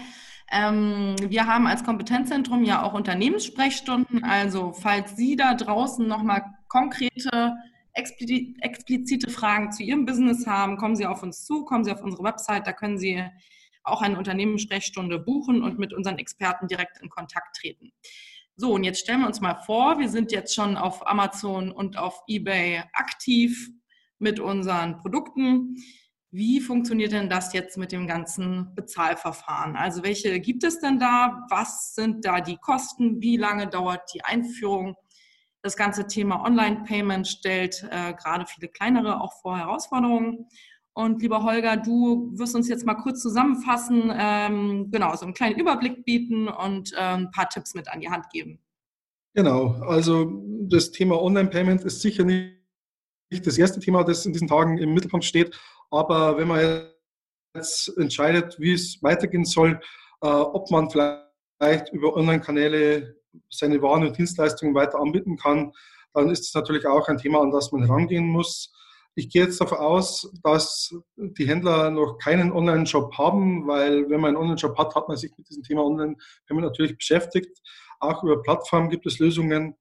Ähm, 0.52 1.16
wir 1.20 1.48
haben 1.48 1.68
als 1.68 1.84
Kompetenzzentrum 1.84 2.64
ja 2.64 2.84
auch 2.84 2.94
Unternehmenssprechstunden. 2.94 4.24
Also 4.24 4.74
falls 4.74 5.16
Sie 5.16 5.36
da 5.36 5.54
draußen 5.54 6.08
nochmal 6.08 6.44
konkrete, 6.68 7.56
explizite 7.94 9.30
Fragen 9.30 9.72
zu 9.72 9.84
Ihrem 9.84 10.06
Business 10.06 10.46
haben, 10.46 10.78
kommen 10.78 10.96
Sie 10.96 11.06
auf 11.06 11.24
uns 11.24 11.46
zu, 11.46 11.66
kommen 11.66 11.84
Sie 11.84 11.92
auf 11.92 12.04
unsere 12.04 12.24
Website. 12.24 12.68
Da 12.68 12.74
können 12.74 12.98
Sie 12.98 13.24
auch 13.84 14.02
eine 14.02 14.18
Unternehmenssprechstunde 14.18 15.20
buchen 15.20 15.64
und 15.64 15.80
mit 15.80 15.94
unseren 15.94 16.18
Experten 16.18 16.68
direkt 16.68 17.02
in 17.02 17.10
Kontakt 17.10 17.56
treten. 17.58 17.92
So, 18.58 18.74
und 18.74 18.84
jetzt 18.84 19.02
stellen 19.02 19.20
wir 19.22 19.28
uns 19.28 19.42
mal 19.42 19.56
vor, 19.66 20.00
wir 20.00 20.10
sind 20.10 20.32
jetzt 20.32 20.56
schon 20.56 20.78
auf 20.78 21.06
Amazon 21.08 21.72
und 21.72 21.98
auf 21.98 22.22
eBay 22.28 22.84
aktiv 22.94 23.70
mit 24.18 24.40
unseren 24.40 24.98
Produkten. 24.98 25.76
Wie 26.36 26.60
funktioniert 26.60 27.14
denn 27.14 27.30
das 27.30 27.54
jetzt 27.54 27.78
mit 27.78 27.94
dem 27.94 28.08
ganzen 28.08 28.76
Bezahlverfahren? 28.76 29.78
Also 29.78 30.04
welche 30.04 30.42
gibt 30.42 30.66
es 30.66 30.82
denn 30.82 31.00
da? 31.00 31.46
Was 31.50 31.96
sind 31.96 32.26
da 32.26 32.42
die 32.42 32.58
Kosten? 32.58 33.22
Wie 33.22 33.38
lange 33.38 33.68
dauert 33.68 34.14
die 34.14 34.22
Einführung? 34.22 34.98
Das 35.62 35.78
ganze 35.78 36.08
Thema 36.08 36.44
Online-Payment 36.44 37.26
stellt 37.26 37.88
äh, 37.90 38.14
gerade 38.14 38.46
viele 38.48 38.68
kleinere 38.68 39.22
auch 39.22 39.32
vor 39.42 39.58
Herausforderungen. 39.58 40.48
Und 40.92 41.22
lieber 41.22 41.42
Holger, 41.44 41.78
du 41.78 42.30
wirst 42.34 42.54
uns 42.54 42.68
jetzt 42.68 42.86
mal 42.86 42.96
kurz 42.96 43.22
zusammenfassen, 43.22 44.12
ähm, 44.14 44.92
genau, 44.92 45.16
so 45.16 45.24
einen 45.24 45.34
kleinen 45.34 45.58
Überblick 45.58 46.04
bieten 46.04 46.50
und 46.50 46.92
äh, 46.92 46.98
ein 46.98 47.32
paar 47.32 47.48
Tipps 47.48 47.76
mit 47.76 47.88
an 47.88 48.02
die 48.02 48.10
Hand 48.10 48.30
geben. 48.30 48.60
Genau, 49.36 49.68
also 49.84 50.44
das 50.64 50.92
Thema 50.92 51.22
Online-Payment 51.22 51.86
ist 51.86 52.02
sicher 52.02 52.26
nicht 52.26 52.56
das 53.46 53.58
erste 53.58 53.80
Thema, 53.80 54.04
das 54.04 54.26
in 54.26 54.34
diesen 54.34 54.50
Tagen 54.50 54.78
im 54.78 54.94
Mittelpunkt 54.94 55.24
steht. 55.24 55.58
Aber 55.92 56.38
wenn 56.38 56.48
man 56.48 56.90
jetzt 57.56 57.98
entscheidet, 57.98 58.60
wie 58.60 58.74
es 58.74 59.02
weitergehen 59.02 59.46
soll, 59.46 59.80
äh, 60.22 60.28
ob 60.28 60.70
man 60.72 60.90
vielleicht 60.90 61.92
über 61.94 62.16
Online-Kanäle 62.16 63.16
seine 63.50 63.82
Waren 63.82 64.08
und 64.08 64.18
Dienstleistungen 64.18 64.76
weiter 64.76 65.00
anbieten 65.00 65.38
kann, 65.38 65.72
dann 66.14 66.30
ist 66.30 66.48
es 66.48 66.54
natürlich 66.54 66.86
auch 66.88 67.08
ein 67.08 67.18
Thema, 67.18 67.42
an 67.42 67.52
das 67.52 67.72
man 67.72 67.84
herangehen 67.84 68.28
muss. 68.28 68.72
Ich 69.18 69.30
gehe 69.30 69.44
jetzt 69.44 69.62
davon 69.62 69.78
aus, 69.78 70.30
dass 70.44 70.94
die 71.16 71.48
Händler 71.48 71.90
noch 71.90 72.18
keinen 72.18 72.52
Online-Shop 72.52 73.18
haben, 73.18 73.66
weil 73.66 74.10
wenn 74.10 74.20
man 74.20 74.30
einen 74.30 74.38
Online-Shop 74.38 74.78
hat, 74.78 74.94
hat 74.96 75.08
man 75.08 75.16
sich 75.18 75.32
mit 75.38 75.48
diesem 75.50 75.64
Thema 75.64 75.84
Online-Payment 75.86 76.66
natürlich 76.66 76.98
beschäftigt. 76.98 77.62
Auch 78.00 78.24
über 78.24 78.42
Plattformen 78.42 78.90
gibt 78.90 79.06
es 79.06 79.20
Lösungen. 79.20 79.76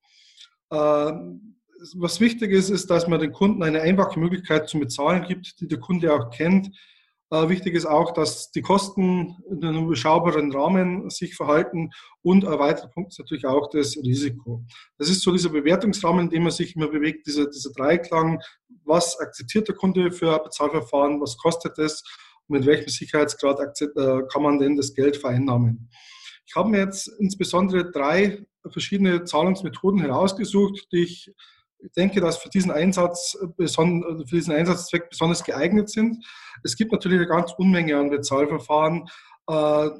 Ähm, 0.70 1.53
was 1.96 2.20
wichtig 2.20 2.52
ist, 2.52 2.70
ist, 2.70 2.90
dass 2.90 3.08
man 3.08 3.20
den 3.20 3.32
Kunden 3.32 3.62
eine 3.62 3.80
einfache 3.80 4.18
Möglichkeit 4.18 4.68
zum 4.68 4.80
Bezahlen 4.80 5.24
gibt, 5.24 5.60
die 5.60 5.68
der 5.68 5.80
Kunde 5.80 6.12
auch 6.12 6.30
kennt. 6.30 6.70
Äh, 7.30 7.48
wichtig 7.48 7.74
ist 7.74 7.86
auch, 7.86 8.12
dass 8.12 8.50
die 8.50 8.62
Kosten 8.62 9.36
in 9.50 9.64
einem 9.64 9.86
überschaubaren 9.86 10.52
Rahmen 10.52 11.10
sich 11.10 11.34
verhalten 11.34 11.90
und 12.22 12.46
ein 12.46 12.58
weiterer 12.58 12.88
Punkt 12.88 13.12
ist 13.12 13.18
natürlich 13.18 13.46
auch 13.46 13.68
das 13.70 13.96
Risiko. 13.96 14.64
Das 14.98 15.08
ist 15.08 15.22
so 15.22 15.32
dieser 15.32 15.48
Bewertungsrahmen, 15.48 16.26
in 16.26 16.30
dem 16.30 16.42
man 16.44 16.52
sich 16.52 16.76
immer 16.76 16.88
bewegt, 16.88 17.26
dieser, 17.26 17.48
dieser 17.48 17.72
Dreiklang, 17.72 18.40
was 18.84 19.18
akzeptiert 19.18 19.68
der 19.68 19.74
Kunde 19.74 20.12
für 20.12 20.34
ein 20.34 20.44
Bezahlverfahren, 20.44 21.20
was 21.20 21.36
kostet 21.36 21.78
es 21.78 22.04
und 22.46 22.58
mit 22.58 22.66
welchem 22.66 22.88
Sicherheitsgrad 22.88 23.58
äh, 23.80 24.22
kann 24.30 24.42
man 24.42 24.58
denn 24.58 24.76
das 24.76 24.94
Geld 24.94 25.16
vereinnahmen. 25.16 25.88
Ich 26.46 26.54
habe 26.54 26.68
mir 26.68 26.80
jetzt 26.80 27.08
insbesondere 27.18 27.90
drei 27.90 28.46
verschiedene 28.70 29.24
Zahlungsmethoden 29.24 30.00
herausgesucht, 30.00 30.88
die 30.92 31.04
ich 31.04 31.32
denke, 31.92 32.20
dass 32.20 32.38
für 32.38 32.48
diesen 32.48 32.70
Einsatz, 32.70 33.36
für 33.56 34.24
diesen 34.30 34.54
Einsatzzweck 34.54 35.10
besonders 35.10 35.44
geeignet 35.44 35.90
sind. 35.90 36.24
Es 36.62 36.76
gibt 36.76 36.92
natürlich 36.92 37.18
eine 37.18 37.26
ganz 37.26 37.52
Unmenge 37.52 37.96
an 37.96 38.10
Bezahlverfahren, 38.10 39.08
äh, 39.48 39.90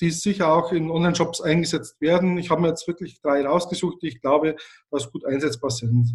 die 0.00 0.10
sicher 0.10 0.52
auch 0.52 0.72
in 0.72 0.90
Online-Shops 0.90 1.40
eingesetzt 1.40 2.00
werden. 2.00 2.38
Ich 2.38 2.50
habe 2.50 2.60
mir 2.60 2.68
jetzt 2.68 2.86
wirklich 2.88 3.20
drei 3.20 3.46
rausgesucht, 3.46 4.02
die 4.02 4.08
ich 4.08 4.20
glaube, 4.20 4.56
dass 4.90 5.10
gut 5.10 5.24
einsetzbar 5.24 5.70
sind. 5.70 6.12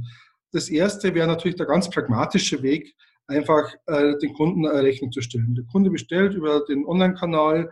Das 0.51 0.69
erste 0.69 1.13
wäre 1.13 1.27
natürlich 1.27 1.57
der 1.57 1.67
ganz 1.67 1.89
pragmatische 1.89 2.61
Weg, 2.61 2.95
einfach 3.27 3.73
äh, 3.85 4.17
den 4.17 4.33
Kunden 4.33 4.67
eine 4.67 4.83
Rechnung 4.83 5.11
zu 5.11 5.21
stellen. 5.21 5.55
Der 5.55 5.65
Kunde 5.65 5.91
bestellt 5.91 6.33
über 6.33 6.65
den 6.65 6.85
Online-Kanal, 6.85 7.65
äh, 7.65 7.71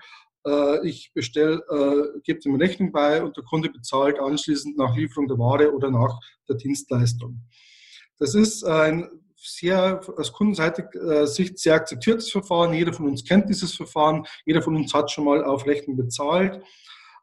ich 0.84 1.12
bestelle, 1.14 1.62
äh, 1.70 2.20
gebe 2.24 2.40
ihm 2.46 2.56
Rechnung 2.56 2.92
bei 2.92 3.22
und 3.24 3.36
der 3.36 3.44
Kunde 3.44 3.70
bezahlt 3.70 4.20
anschließend 4.20 4.78
nach 4.78 4.96
Lieferung 4.96 5.28
der 5.28 5.38
Ware 5.38 5.74
oder 5.74 5.92
nach 5.92 6.20
der 6.48 6.56
Dienstleistung. 6.56 7.42
Das 8.20 8.34
ist 8.36 8.64
ein 8.64 9.10
sehr 9.36 10.02
aus 10.18 10.32
Kundenseitig 10.32 10.86
äh, 10.96 11.26
Sicht 11.26 11.60
sehr 11.60 11.76
akzeptiertes 11.76 12.32
Verfahren. 12.32 12.74
Jeder 12.74 12.94
von 12.94 13.08
uns 13.08 13.24
kennt 13.24 13.50
dieses 13.50 13.76
Verfahren. 13.76 14.26
Jeder 14.46 14.62
von 14.62 14.76
uns 14.76 14.94
hat 14.94 15.12
schon 15.12 15.26
mal 15.26 15.44
auf 15.44 15.66
Rechnung 15.66 15.98
bezahlt. 15.98 16.62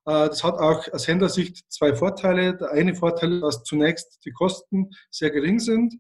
Das 0.07 0.45
hat 0.45 0.59
auch 0.59 0.87
aus 0.93 1.09
Händlersicht 1.09 1.65
zwei 1.73 1.95
Vorteile. 1.95 2.55
Der 2.59 2.73
eine 2.73 2.95
Vorteil 2.95 3.33
ist, 3.33 3.41
dass 3.41 3.63
zunächst 3.63 4.23
die 4.27 4.33
Kosten 4.33 4.91
sehr 5.11 5.31
gering 5.31 5.59
sind. 5.59 5.95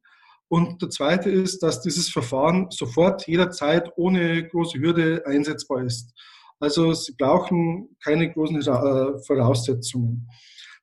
Und 0.48 0.82
der 0.82 0.90
zweite 0.90 1.30
ist, 1.30 1.62
dass 1.62 1.80
dieses 1.80 2.10
Verfahren 2.10 2.68
sofort 2.70 3.26
jederzeit 3.26 3.90
ohne 3.96 4.46
große 4.46 4.78
Hürde 4.78 5.22
einsetzbar 5.26 5.84
ist. 5.84 6.12
Also 6.60 6.92
sie 6.92 7.14
brauchen 7.18 7.96
keine 8.02 8.32
großen 8.32 8.60
äh, 8.60 9.18
Voraussetzungen. 9.26 10.28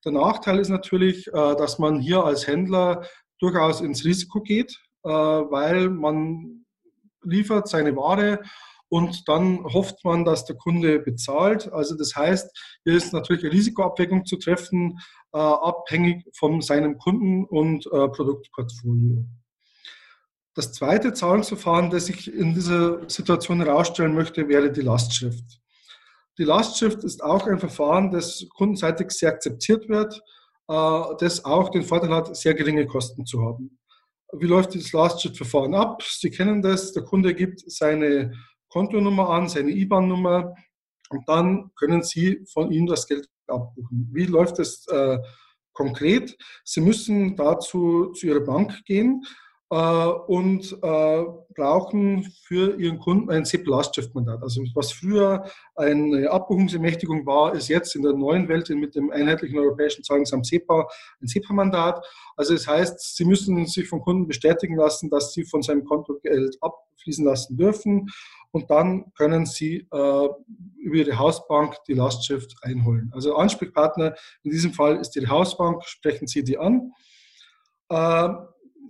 Der 0.06 0.12
Nachteil 0.12 0.60
ist 0.60 0.70
natürlich, 0.70 1.28
äh, 1.28 1.32
dass 1.56 1.80
man 1.80 2.00
hier 2.00 2.24
als 2.24 2.48
Händler 2.48 3.06
durchaus 3.40 3.82
ins 3.82 4.04
Risiko 4.06 4.42
geht, 4.42 4.78
äh, 5.04 5.10
weil 5.10 5.90
man 5.90 6.66
liefert 7.24 7.68
seine 7.68 7.96
Ware 7.96 8.42
und 8.90 9.28
dann 9.28 9.64
hofft 9.64 10.04
man, 10.04 10.26
dass 10.26 10.46
der 10.46 10.58
Kunde 10.58 11.00
bezahlt. 11.00 11.72
Also 11.72 11.96
das 11.96 12.16
heißt, 12.16 12.80
hier 12.84 12.96
ist 12.96 13.14
natürlich 13.14 13.44
eine 13.44 13.54
Risikoabwägung 13.54 14.26
zu 14.26 14.36
treffen, 14.36 15.00
abhängig 15.32 16.26
von 16.38 16.60
seinem 16.60 16.98
Kunden 16.98 17.46
und 17.46 17.86
Produktportfolio. 17.86 19.24
Das 20.54 20.74
zweite 20.74 21.14
Zahlungsverfahren, 21.14 21.90
das 21.90 22.10
ich 22.10 22.34
in 22.34 22.54
dieser 22.54 23.10
Situation 23.10 23.62
herausstellen 23.62 24.14
möchte, 24.14 24.50
wäre 24.50 24.72
die 24.72 24.82
Lastschrift. 24.82 25.62
Die 26.38 26.44
Lastschrift 26.44 27.04
ist 27.04 27.24
auch 27.24 27.48
ein 27.48 27.60
Verfahren, 27.60 28.12
das 28.12 28.46
kundenseitig 28.56 29.12
sehr 29.12 29.30
akzeptiert 29.30 29.88
wird, 29.88 30.22
äh, 30.68 31.04
das 31.20 31.46
auch 31.46 31.70
den 31.70 31.84
Vorteil 31.84 32.14
hat, 32.14 32.36
sehr 32.36 32.54
geringe 32.54 32.86
Kosten 32.86 33.26
zu 33.26 33.42
haben. 33.42 33.80
Wie 34.34 34.46
läuft 34.46 34.74
dieses 34.74 34.92
Lastschriftverfahren 34.92 35.74
ab? 35.74 36.04
Sie 36.04 36.32
kennen 36.32 36.62
das, 36.62 36.92
der 36.92 37.04
Kunde 37.04 37.34
gibt 37.34 37.64
seine 37.70 38.34
Kontonummer 38.70 39.30
an, 39.30 39.48
seine 39.48 39.72
IBAN-Nummer 39.72 40.54
und 41.10 41.28
dann 41.28 41.72
können 41.76 42.04
Sie 42.04 42.46
von 42.52 42.72
ihm 42.72 42.88
das 42.88 43.08
Geld 43.08 43.30
abbuchen. 43.48 44.10
Wie 44.12 44.26
läuft 44.26 44.60
das 44.60 44.86
äh, 44.88 45.18
konkret? 45.74 46.38
Sie 46.64 46.82
müssen 46.82 47.36
dazu 47.36 48.12
zu 48.14 48.28
Ihrer 48.28 48.42
Bank 48.42 48.84
gehen 48.86 49.24
und 49.72 50.78
äh, 50.82 51.24
brauchen 51.56 52.30
für 52.44 52.78
ihren 52.78 53.00
Kunden 53.00 53.30
ein 53.30 53.46
SEPA-Lastschriftmandat. 53.46 54.44
Also 54.44 54.62
was 54.76 54.92
früher 54.92 55.46
eine 55.76 56.30
Abbuchungsermächtigung 56.30 57.26
war, 57.26 57.54
ist 57.54 57.70
jetzt 57.70 57.96
in 57.96 58.02
der 58.02 58.12
neuen 58.12 58.50
Welt 58.50 58.70
mit 58.70 58.96
dem 58.96 59.12
einheitlichen 59.12 59.58
europäischen 59.58 60.04
Zahlungsamt 60.04 60.46
SEPA 60.46 60.90
ein 61.22 61.28
SEPA-Mandat. 61.28 62.06
Also 62.36 62.54
das 62.54 62.68
heißt, 62.68 63.16
Sie 63.16 63.24
müssen 63.24 63.66
sich 63.66 63.88
vom 63.88 64.02
Kunden 64.02 64.28
bestätigen 64.28 64.76
lassen, 64.76 65.10
dass 65.10 65.32
Sie 65.32 65.46
von 65.46 65.62
seinem 65.62 65.86
Konto 65.86 66.20
Geld 66.22 66.58
abfließen 66.60 67.24
lassen 67.24 67.56
dürfen 67.56 68.10
und 68.52 68.70
dann 68.70 69.14
können 69.14 69.46
Sie 69.46 69.88
äh, 69.90 70.30
über 70.80 70.96
Ihre 70.96 71.18
Hausbank 71.18 71.78
die 71.88 71.94
Lastschrift 71.94 72.58
einholen. 72.62 73.10
Also 73.14 73.36
Ansprechpartner 73.38 74.16
in 74.44 74.52
diesem 74.52 74.74
Fall 74.74 74.98
ist 74.98 75.16
Ihre 75.16 75.30
Hausbank, 75.30 75.86
sprechen 75.86 76.28
Sie 76.28 76.44
die 76.44 76.58
an. 76.58 76.92
Äh, 77.88 78.30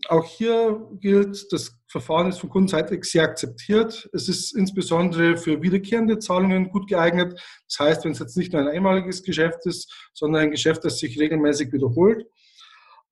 auch 0.10 0.26
hier 0.26 0.88
gilt, 1.00 1.52
das 1.52 1.78
Verfahren 1.88 2.30
ist 2.30 2.40
von 2.40 2.50
Kundenseite 2.50 2.98
sehr 3.02 3.24
akzeptiert. 3.24 4.10
Es 4.14 4.30
ist 4.30 4.56
insbesondere 4.56 5.38
für 5.38 5.62
wiederkehrende 5.62 6.20
Zahlungen 6.20 6.70
gut 6.70 6.88
geeignet. 6.88 7.40
Das 7.68 7.80
heißt, 7.80 8.06
wenn 8.06 8.14
es 8.14 8.20
jetzt 8.20 8.38
nicht 8.38 8.54
nur 8.54 8.62
ein 8.62 8.68
einmaliges 8.68 9.24
Geschäft 9.24 9.66
ist, 9.66 10.10
sondern 10.14 10.44
ein 10.44 10.52
Geschäft, 10.52 10.84
das 10.86 11.00
sich 11.00 11.20
regelmäßig 11.20 11.72
wiederholt. 11.72 12.26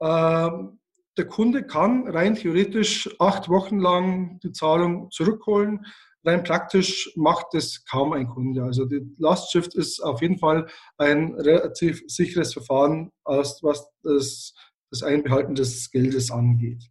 Ähm, 0.01 0.79
der 1.17 1.27
Kunde 1.27 1.67
kann 1.67 2.07
rein 2.07 2.35
theoretisch 2.35 3.09
acht 3.19 3.49
Wochen 3.49 3.79
lang 3.79 4.39
die 4.39 4.53
Zahlung 4.53 5.11
zurückholen. 5.11 5.85
Rein 6.23 6.43
praktisch 6.43 7.11
macht 7.15 7.53
es 7.55 7.85
kaum 7.85 8.13
ein 8.13 8.27
Kunde. 8.27 8.63
Also 8.63 8.85
die 8.85 9.01
Lastschrift 9.17 9.73
ist 9.75 10.01
auf 10.01 10.21
jeden 10.21 10.37
Fall 10.37 10.67
ein 10.97 11.33
relativ 11.35 12.01
sicheres 12.07 12.53
Verfahren, 12.53 13.11
was 13.25 13.59
das, 14.03 14.53
das 14.91 15.03
Einbehalten 15.03 15.55
des 15.55 15.91
Geldes 15.91 16.31
angeht. 16.31 16.83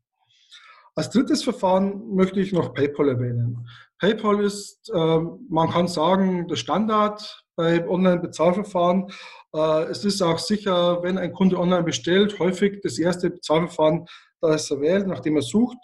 Als 0.95 1.11
drittes 1.11 1.45
Verfahren 1.45 2.15
möchte 2.15 2.41
ich 2.41 2.53
noch 2.53 2.75
PayPal 2.75 3.09
erwähnen. 3.09 3.69
PayPal 3.99 4.43
ist, 4.45 4.91
äh, 4.93 5.19
man 5.49 5.71
kann 5.71 5.87
sagen, 5.87 6.49
der 6.49 6.57
Standard 6.57 7.45
bei 7.55 7.89
Online-Bezahlverfahren. 7.89 9.07
Äh, 9.55 9.85
es 9.85 10.05
ist 10.05 10.23
auch 10.23 10.39
sicher, 10.39 11.03
wenn 11.03 11.19
ein 11.19 11.33
Kunde 11.33 11.59
online 11.59 11.85
bestellt, 11.85 12.39
häufig 12.39 12.81
das 12.83 12.99
erste 12.99 13.31
Bezahlverfahren, 13.31 14.07
das 14.41 14.71
er 14.71 14.81
wählt, 14.81 15.07
nachdem 15.07 15.37
er 15.37 15.43
sucht. 15.43 15.77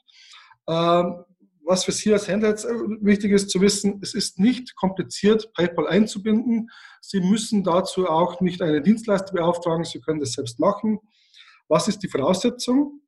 Ähm, 0.68 1.24
was 1.66 1.84
für 1.84 1.92
Sie 1.92 2.12
als 2.12 2.28
Händler 2.28 2.50
jetzt 2.50 2.64
äh, 2.64 2.74
wichtig 3.00 3.32
ist 3.32 3.50
zu 3.50 3.60
wissen, 3.60 4.00
es 4.02 4.14
ist 4.14 4.38
nicht 4.38 4.76
kompliziert, 4.76 5.52
PayPal 5.54 5.88
einzubinden. 5.88 6.70
Sie 7.00 7.20
müssen 7.20 7.64
dazu 7.64 8.08
auch 8.08 8.40
nicht 8.40 8.62
eine 8.62 8.82
Dienstleister 8.82 9.32
beauftragen, 9.32 9.84
Sie 9.84 10.00
können 10.00 10.20
das 10.20 10.32
selbst 10.32 10.60
machen. 10.60 10.98
Was 11.68 11.88
ist 11.88 12.02
die 12.02 12.08
Voraussetzung? 12.08 13.00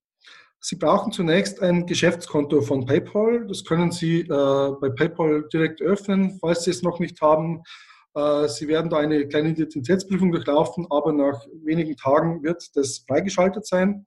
Sie 0.61 0.77
brauchen 0.77 1.13
zunächst 1.13 1.63
ein 1.63 1.87
Geschäftskonto 1.87 2.61
von 2.63 2.87
PayPal. 2.87 3.47
Das 3.47 3.65
können 3.65 3.93
Sie 3.93 4.21
äh, 4.21 4.27
bei 4.81 4.91
PayPal 4.91 5.47
direkt 5.53 5.81
öffnen, 5.83 6.39
falls 6.41 6.65
Sie 6.65 6.71
es 6.71 6.83
noch 6.83 6.99
nicht 6.99 7.21
haben. 7.21 7.63
Äh, 8.15 8.49
Sie 8.49 8.67
werden 8.67 8.91
da 8.91 8.99
eine 8.99 9.29
kleine 9.29 9.51
Identitätsprüfung 9.51 10.33
durchlaufen, 10.33 10.87
aber 10.91 11.13
nach 11.13 11.47
wenigen 11.63 11.97
Tagen 11.97 12.43
wird 12.43 12.75
das 12.75 13.05
freigeschaltet 13.07 13.67
sein. 13.67 14.07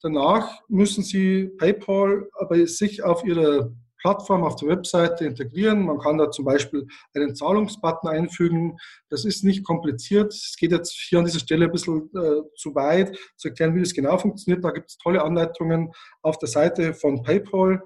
Danach 0.00 0.60
müssen 0.68 1.04
Sie 1.04 1.50
PayPal 1.58 2.28
bei 2.48 2.64
sich 2.64 3.02
auf 3.04 3.24
Ihrer 3.24 3.70
Plattform 4.06 4.44
auf 4.44 4.54
der 4.54 4.68
Webseite 4.68 5.24
integrieren. 5.24 5.84
Man 5.84 5.98
kann 5.98 6.16
da 6.16 6.30
zum 6.30 6.44
Beispiel 6.44 6.86
einen 7.12 7.34
Zahlungsbutton 7.34 8.08
einfügen. 8.08 8.76
Das 9.10 9.24
ist 9.24 9.42
nicht 9.42 9.64
kompliziert. 9.64 10.32
Es 10.32 10.54
geht 10.56 10.70
jetzt 10.70 10.92
hier 10.92 11.18
an 11.18 11.24
dieser 11.24 11.40
Stelle 11.40 11.64
ein 11.64 11.72
bisschen 11.72 12.08
äh, 12.14 12.42
zu 12.56 12.72
weit, 12.76 13.18
zu 13.36 13.48
erklären, 13.48 13.74
wie 13.74 13.80
das 13.80 13.94
genau 13.94 14.16
funktioniert. 14.16 14.64
Da 14.64 14.70
gibt 14.70 14.90
es 14.90 14.98
tolle 14.98 15.24
Anleitungen 15.24 15.90
auf 16.22 16.38
der 16.38 16.48
Seite 16.48 16.94
von 16.94 17.24
PayPal. 17.24 17.82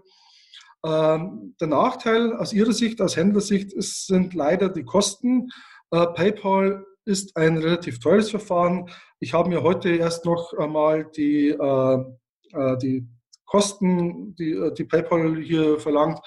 Ähm, 0.85 1.55
der 1.59 1.69
Nachteil 1.69 2.37
aus 2.37 2.53
Ihrer 2.53 2.73
Sicht, 2.73 3.01
aus 3.01 3.17
Händlersicht, 3.17 3.73
ist, 3.73 4.07
sind 4.07 4.35
leider 4.35 4.69
die 4.69 4.85
Kosten. 4.85 5.49
Äh, 5.91 6.07
PayPal 6.09 6.85
ist 7.07 7.35
ein 7.39 7.57
relativ 7.57 7.99
teures 7.99 8.29
Verfahren. 8.29 8.91
Ich 9.21 9.33
habe 9.33 9.49
mir 9.49 9.63
heute 9.63 9.89
erst 9.89 10.27
noch 10.27 10.53
einmal 10.53 11.11
die, 11.17 11.49
äh, 11.49 12.05
äh, 12.53 12.77
die 12.77 13.09
Kosten, 13.51 14.35
die, 14.37 14.53
äh, 14.53 14.73
die 14.73 14.85
PayPal 14.85 15.37
hier 15.43 15.79
verlangt, 15.81 16.21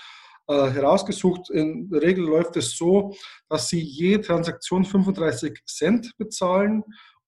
äh, 0.48 0.70
herausgesucht. 0.72 1.50
In 1.50 1.90
der 1.90 2.02
Regel 2.02 2.26
läuft 2.26 2.58
es 2.58 2.76
so, 2.78 3.16
dass 3.48 3.70
Sie 3.70 3.80
je 3.80 4.18
Transaktion 4.18 4.84
35 4.84 5.64
Cent 5.66 6.12
bezahlen 6.18 6.84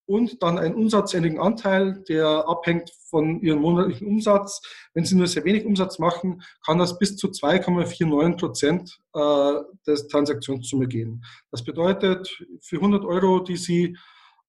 und 0.06 0.44
dann 0.44 0.60
einen 0.60 0.76
umsatzähnlichen 0.76 1.40
Anteil, 1.40 2.04
der 2.10 2.28
abhängt 2.28 2.92
von 3.10 3.42
Ihrem 3.42 3.62
monatlichen 3.62 4.08
Umsatz. 4.08 4.62
Wenn 4.94 5.06
Sie 5.06 5.16
nur 5.16 5.28
sehr 5.28 5.46
wenig 5.46 5.66
Umsatz 5.66 5.98
machen, 5.98 6.44
kann 6.66 6.78
das 6.78 7.00
bis 7.00 7.16
zu 7.16 7.28
2,49 7.28 8.38
Prozent 8.38 9.00
äh, 9.14 9.54
der 9.88 10.08
Transaktionssumme 10.10 10.88
gehen. 10.88 11.24
Das 11.52 11.64
bedeutet, 11.64 12.38
für 12.62 12.78
100 12.78 13.06
Euro, 13.06 13.40
die 13.40 13.58
Sie 13.58 13.98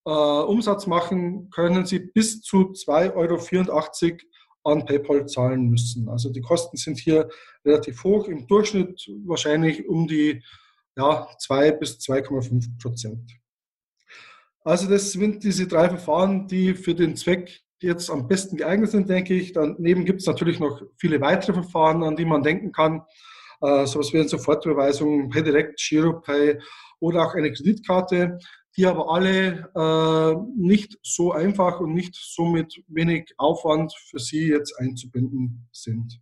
Umsatz 0.08 0.86
machen, 0.86 1.50
können 1.50 1.84
Sie 1.84 1.98
bis 1.98 2.40
zu 2.40 2.70
2,84 2.70 3.14
Euro 3.16 4.18
an 4.66 4.84
PayPal 4.84 5.26
zahlen 5.26 5.68
müssen. 5.68 6.08
Also 6.08 6.30
die 6.30 6.40
Kosten 6.40 6.76
sind 6.76 6.98
hier 6.98 7.28
relativ 7.64 8.02
hoch, 8.04 8.28
im 8.28 8.46
Durchschnitt 8.46 9.08
wahrscheinlich 9.24 9.88
um 9.88 10.06
die 10.06 10.42
ja, 10.96 11.28
2 11.38 11.72
bis 11.72 11.98
2,5 11.98 12.82
Prozent. 12.82 13.32
Also 14.64 14.88
das 14.88 15.12
sind 15.12 15.44
diese 15.44 15.68
drei 15.68 15.88
Verfahren, 15.88 16.48
die 16.48 16.74
für 16.74 16.94
den 16.94 17.14
Zweck 17.14 17.60
jetzt 17.80 18.10
am 18.10 18.26
besten 18.26 18.56
geeignet 18.56 18.90
sind, 18.90 19.08
denke 19.08 19.34
ich. 19.34 19.52
Daneben 19.52 20.04
gibt 20.04 20.20
es 20.20 20.26
natürlich 20.26 20.58
noch 20.58 20.82
viele 20.96 21.20
weitere 21.20 21.52
Verfahren, 21.52 22.02
an 22.02 22.16
die 22.16 22.24
man 22.24 22.42
denken 22.42 22.72
kann. 22.72 23.02
Äh, 23.60 23.86
sowas 23.86 24.12
wie 24.12 24.18
eine 24.18 24.28
Sofortüberweisung, 24.28 25.30
PayDirect, 25.30 25.78
GiroPay 25.78 26.58
oder 27.00 27.26
auch 27.26 27.34
eine 27.34 27.52
Kreditkarte, 27.52 28.38
die 28.76 28.86
aber 28.86 29.10
alle 29.10 29.70
äh, 29.74 30.36
nicht 30.56 30.98
so 31.02 31.32
einfach 31.32 31.80
und 31.80 31.94
nicht 31.94 32.14
so 32.14 32.44
mit 32.44 32.82
wenig 32.88 33.32
Aufwand 33.38 33.94
für 34.10 34.18
Sie 34.18 34.48
jetzt 34.48 34.78
einzubinden 34.78 35.68
sind. 35.72 36.20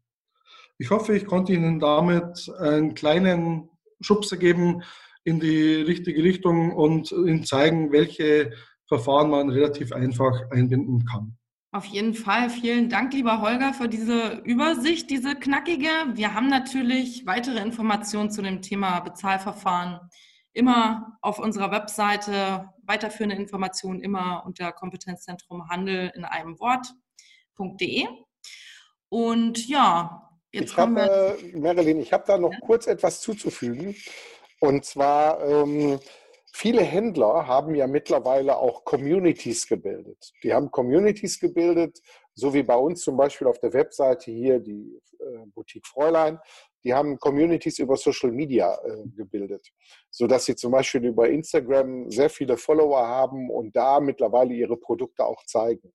Ich 0.79 0.91
hoffe, 0.91 1.17
ich 1.17 1.27
konnte 1.27 1.53
Ihnen 1.53 1.81
damit 1.81 2.51
einen 2.59 2.95
kleinen 2.95 3.69
Schubser 4.01 4.37
geben, 4.37 4.83
in 5.25 5.41
die 5.41 5.77
richtige 5.77 6.23
Richtung 6.23 6.73
und 6.73 7.11
ihnen 7.11 7.45
zeigen, 7.45 7.91
welche 7.93 8.53
Verfahren 8.87 9.31
man 9.31 9.49
relativ 9.49 9.93
einfach 9.93 10.51
einbinden 10.51 11.07
kann. 11.07 11.37
Auf 11.73 11.87
jeden 11.87 12.15
Fall. 12.15 12.51
Vielen 12.51 12.89
Dank, 12.89 13.15
lieber 13.15 13.41
Holger, 13.41 13.73
für 13.73 13.89
diese 13.89 14.43
Übersicht, 14.45 15.11
diese 15.11 15.35
knackige. 15.35 15.89
Wir 16.13 16.35
haben 16.35 16.49
natürlich 16.49 17.27
weitere 17.27 17.61
Informationen 17.61 18.31
zu 18.31 18.43
dem 18.43 18.63
Thema 18.63 19.01
Bezahlverfahren 19.01 19.99
immer 20.55 21.19
auf 21.21 21.39
unserer 21.39 21.71
Webseite. 21.71 22.71
Weiterführende 22.85 23.37
Informationen 23.37 24.01
immer 24.01 24.43
unter 24.47 24.73
Kompetenzzentrum 24.73 25.69
Handel 25.69 26.13
in 26.15 26.25
einem 26.25 26.59
Wort.de. 26.59 28.07
Und 29.09 29.69
ja, 29.69 30.31
jetzt 30.53 30.71
ich 30.71 30.77
kommen 30.77 30.97
wir. 30.97 31.37
Äh, 31.39 31.57
Marilyn, 31.57 32.01
ich 32.01 32.13
habe 32.13 32.25
da 32.27 32.39
noch 32.39 32.53
ja? 32.53 32.59
kurz 32.61 32.87
etwas 32.87 33.21
zuzufügen. 33.21 33.95
Und 34.61 34.85
zwar, 34.85 35.45
ähm, 35.47 35.99
viele 36.53 36.83
Händler 36.83 37.47
haben 37.47 37.75
ja 37.75 37.87
mittlerweile 37.87 38.57
auch 38.57 38.85
Communities 38.85 39.67
gebildet. 39.67 40.33
Die 40.43 40.55
haben 40.55 40.71
Communities 40.71 41.39
gebildet, 41.39 42.01
so 42.35 42.55
wie 42.55 42.63
bei 42.63 42.77
uns 42.77 43.03
zum 43.03 43.17
Beispiel 43.17 43.47
auf 43.47 43.59
der 43.59 43.73
Webseite 43.73 44.31
hier, 44.31 44.61
die 44.61 45.01
äh, 45.19 45.47
Boutique 45.47 45.87
Fräulein. 45.87 46.39
Die 46.85 46.93
haben 46.93 47.19
Communities 47.19 47.79
über 47.79 47.97
Social 47.97 48.31
Media 48.31 48.79
äh, 48.85 49.09
gebildet, 49.17 49.73
sodass 50.11 50.45
sie 50.45 50.55
zum 50.55 50.73
Beispiel 50.73 51.05
über 51.05 51.29
Instagram 51.29 52.11
sehr 52.11 52.29
viele 52.29 52.57
Follower 52.57 53.07
haben 53.07 53.51
und 53.51 53.75
da 53.75 54.01
mittlerweile 54.01 54.55
ihre 54.55 54.77
Produkte 54.77 55.25
auch 55.25 55.45
zeigen. 55.47 55.93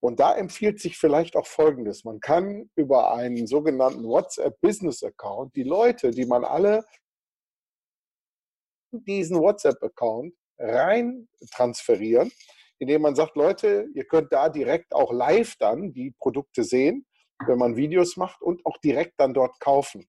Und 0.00 0.18
da 0.18 0.34
empfiehlt 0.34 0.80
sich 0.80 0.98
vielleicht 0.98 1.36
auch 1.36 1.46
Folgendes. 1.46 2.04
Man 2.04 2.20
kann 2.20 2.70
über 2.74 3.14
einen 3.14 3.46
sogenannten 3.46 4.04
WhatsApp 4.04 4.60
Business 4.60 5.02
Account 5.02 5.54
die 5.54 5.62
Leute, 5.62 6.10
die 6.10 6.26
man 6.26 6.44
alle 6.44 6.84
diesen 8.90 9.40
WhatsApp-Account 9.40 10.34
rein 10.58 11.28
transferieren, 11.50 12.30
indem 12.78 13.02
man 13.02 13.14
sagt, 13.14 13.36
Leute, 13.36 13.88
ihr 13.94 14.04
könnt 14.04 14.32
da 14.32 14.48
direkt 14.48 14.92
auch 14.92 15.12
live 15.12 15.56
dann 15.58 15.92
die 15.92 16.12
Produkte 16.18 16.64
sehen, 16.64 17.06
wenn 17.46 17.58
man 17.58 17.76
Videos 17.76 18.16
macht 18.16 18.42
und 18.42 18.64
auch 18.66 18.78
direkt 18.78 19.18
dann 19.18 19.34
dort 19.34 19.58
kaufen. 19.60 20.08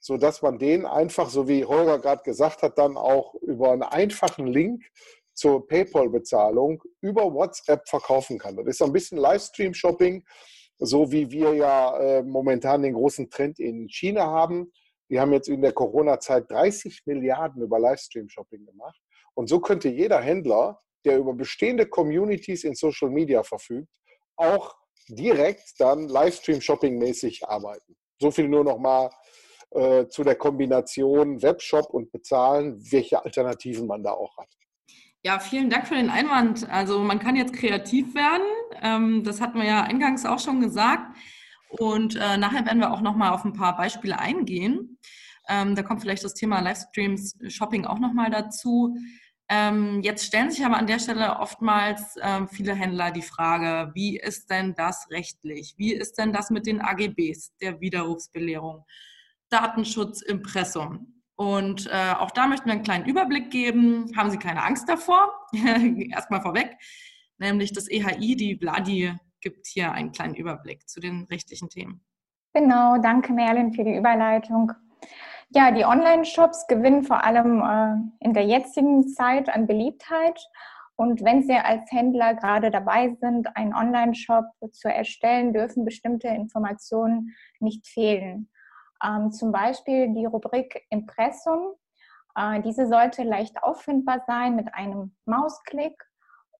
So 0.00 0.16
dass 0.16 0.42
man 0.42 0.58
den 0.58 0.86
einfach, 0.86 1.30
so 1.30 1.48
wie 1.48 1.64
Holger 1.64 1.98
gerade 1.98 2.22
gesagt 2.22 2.62
hat, 2.62 2.78
dann 2.78 2.96
auch 2.96 3.34
über 3.42 3.72
einen 3.72 3.82
einfachen 3.82 4.46
Link 4.46 4.84
zur 5.36 5.66
PayPal-Bezahlung 5.66 6.82
über 7.00 7.32
WhatsApp 7.32 7.88
verkaufen 7.88 8.38
kann. 8.38 8.56
Das 8.56 8.66
ist 8.66 8.82
ein 8.82 8.92
bisschen 8.92 9.18
Livestream-Shopping, 9.18 10.24
so 10.78 11.12
wie 11.12 11.30
wir 11.30 11.54
ja 11.54 11.98
äh, 11.98 12.22
momentan 12.22 12.82
den 12.82 12.94
großen 12.94 13.30
Trend 13.30 13.58
in 13.58 13.88
China 13.88 14.26
haben. 14.26 14.72
Die 15.10 15.20
haben 15.20 15.32
jetzt 15.32 15.48
in 15.48 15.62
der 15.62 15.72
Corona-Zeit 15.72 16.50
30 16.50 17.02
Milliarden 17.04 17.62
über 17.62 17.78
Livestream-Shopping 17.78 18.64
gemacht. 18.64 18.98
Und 19.34 19.48
so 19.48 19.60
könnte 19.60 19.88
jeder 19.88 20.20
Händler, 20.20 20.80
der 21.04 21.18
über 21.18 21.34
bestehende 21.34 21.86
Communities 21.86 22.64
in 22.64 22.74
Social 22.74 23.10
Media 23.10 23.42
verfügt, 23.42 23.88
auch 24.36 24.74
direkt 25.08 25.74
dann 25.78 26.08
Livestream-Shopping-mäßig 26.08 27.46
arbeiten. 27.46 27.96
So 28.20 28.30
viel 28.30 28.48
nur 28.48 28.64
noch 28.64 28.78
mal 28.78 29.10
äh, 29.70 30.06
zu 30.08 30.24
der 30.24 30.36
Kombination 30.36 31.42
Webshop 31.42 31.90
und 31.90 32.10
Bezahlen, 32.12 32.78
welche 32.90 33.24
Alternativen 33.24 33.86
man 33.86 34.02
da 34.02 34.12
auch 34.12 34.36
hat. 34.38 34.48
Ja, 35.22 35.40
vielen 35.40 35.70
Dank 35.70 35.88
für 35.88 35.96
den 35.96 36.08
Einwand. 36.08 36.70
Also 36.70 37.00
man 37.00 37.18
kann 37.18 37.34
jetzt 37.34 37.52
kreativ 37.52 38.14
werden. 38.14 38.46
Ähm, 38.80 39.24
das 39.24 39.40
hatten 39.40 39.58
wir 39.58 39.66
ja 39.66 39.82
eingangs 39.82 40.24
auch 40.24 40.38
schon 40.38 40.60
gesagt. 40.60 41.16
Und 41.68 42.14
äh, 42.14 42.36
nachher 42.36 42.64
werden 42.64 42.78
wir 42.78 42.92
auch 42.92 43.00
nochmal 43.00 43.32
auf 43.32 43.44
ein 43.44 43.52
paar 43.52 43.76
Beispiele 43.76 44.18
eingehen. 44.18 44.98
Ähm, 45.48 45.74
da 45.74 45.82
kommt 45.82 46.00
vielleicht 46.00 46.24
das 46.24 46.34
Thema 46.34 46.60
Livestreams, 46.60 47.38
Shopping 47.48 47.86
auch 47.86 47.98
nochmal 47.98 48.30
dazu. 48.30 48.96
Ähm, 49.48 50.00
jetzt 50.02 50.24
stellen 50.24 50.50
sich 50.50 50.64
aber 50.64 50.76
an 50.76 50.88
der 50.88 50.98
Stelle 50.98 51.38
oftmals 51.38 52.16
ähm, 52.20 52.48
viele 52.48 52.74
Händler 52.74 53.12
die 53.12 53.22
Frage, 53.22 53.92
wie 53.94 54.18
ist 54.18 54.50
denn 54.50 54.74
das 54.74 55.08
rechtlich? 55.10 55.74
Wie 55.76 55.92
ist 55.92 56.18
denn 56.18 56.32
das 56.32 56.50
mit 56.50 56.66
den 56.66 56.80
AGBs 56.80 57.56
der 57.58 57.80
Widerrufsbelehrung? 57.80 58.84
Datenschutz, 59.48 60.22
Impressum. 60.22 61.22
Und 61.36 61.86
äh, 61.92 62.14
auch 62.18 62.30
da 62.30 62.46
möchten 62.48 62.66
wir 62.66 62.72
einen 62.72 62.82
kleinen 62.82 63.06
Überblick 63.06 63.50
geben. 63.50 64.10
Haben 64.16 64.30
Sie 64.30 64.38
keine 64.38 64.64
Angst 64.64 64.88
davor? 64.88 65.30
Erstmal 66.10 66.40
vorweg. 66.40 66.76
Nämlich 67.38 67.72
das 67.72 67.88
EHI, 67.88 68.36
die 68.36 68.56
Vladi, 68.56 69.14
gibt 69.40 69.66
hier 69.66 69.92
einen 69.92 70.12
kleinen 70.12 70.34
Überblick 70.34 70.88
zu 70.88 70.98
den 70.98 71.24
rechtlichen 71.30 71.68
Themen. 71.68 72.00
Genau, 72.54 72.96
danke 72.98 73.32
Merlin 73.32 73.72
für 73.72 73.84
die 73.84 73.94
Überleitung. 73.94 74.72
Ja, 75.50 75.70
die 75.70 75.84
Online-Shops 75.84 76.66
gewinnen 76.66 77.04
vor 77.04 77.22
allem 77.24 77.62
äh, 77.62 78.24
in 78.24 78.34
der 78.34 78.44
jetzigen 78.44 79.08
Zeit 79.08 79.48
an 79.48 79.66
Beliebtheit. 79.66 80.40
Und 80.96 81.22
wenn 81.22 81.42
Sie 81.42 81.54
als 81.54 81.90
Händler 81.92 82.34
gerade 82.34 82.70
dabei 82.70 83.14
sind, 83.20 83.56
einen 83.56 83.74
Online-Shop 83.74 84.46
zu 84.72 84.88
erstellen, 84.88 85.52
dürfen 85.52 85.84
bestimmte 85.84 86.28
Informationen 86.28 87.34
nicht 87.60 87.86
fehlen. 87.86 88.50
Ähm, 89.04 89.30
zum 89.30 89.52
Beispiel 89.52 90.12
die 90.14 90.24
Rubrik 90.24 90.84
Impressum. 90.90 91.74
Äh, 92.34 92.62
diese 92.62 92.88
sollte 92.88 93.22
leicht 93.22 93.62
auffindbar 93.62 94.24
sein 94.26 94.56
mit 94.56 94.74
einem 94.74 95.14
Mausklick. 95.26 96.02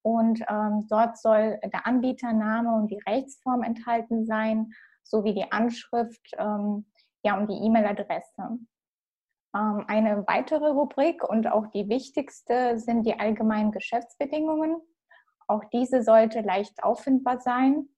Und 0.02 0.40
ähm, 0.48 0.86
dort 0.88 1.18
soll 1.18 1.58
der 1.64 1.86
Anbietername 1.86 2.72
und 2.72 2.88
die 2.92 3.02
Rechtsform 3.08 3.64
enthalten 3.64 4.26
sein, 4.26 4.70
sowie 5.02 5.34
die 5.34 5.50
Anschrift 5.50 6.30
ähm, 6.38 6.86
ja, 7.24 7.36
und 7.36 7.50
die 7.50 7.66
E-Mail-Adresse. 7.66 8.60
Ähm, 9.56 9.84
eine 9.86 10.26
weitere 10.26 10.68
Rubrik 10.68 11.24
und 11.24 11.46
auch 11.46 11.66
die 11.68 11.88
wichtigste 11.88 12.78
sind 12.78 13.06
die 13.06 13.18
allgemeinen 13.18 13.72
Geschäftsbedingungen. 13.72 14.76
Auch 15.46 15.64
diese 15.72 16.02
sollte 16.02 16.40
leicht 16.40 16.82
auffindbar 16.82 17.40
sein 17.40 17.88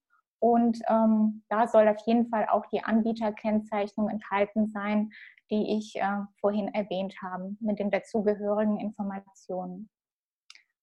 und 0.40 0.78
ähm, 0.88 1.42
da 1.48 1.66
soll 1.66 1.88
auf 1.88 2.00
jeden 2.06 2.28
Fall 2.28 2.46
auch 2.48 2.66
die 2.66 2.84
Anbieterkennzeichnung 2.84 4.08
enthalten 4.08 4.68
sein, 4.68 5.10
die 5.50 5.78
ich 5.78 5.96
äh, 5.96 6.20
vorhin 6.40 6.68
erwähnt 6.68 7.14
habe, 7.22 7.56
mit 7.60 7.78
den 7.78 7.90
dazugehörigen 7.90 8.78
Informationen. 8.78 9.88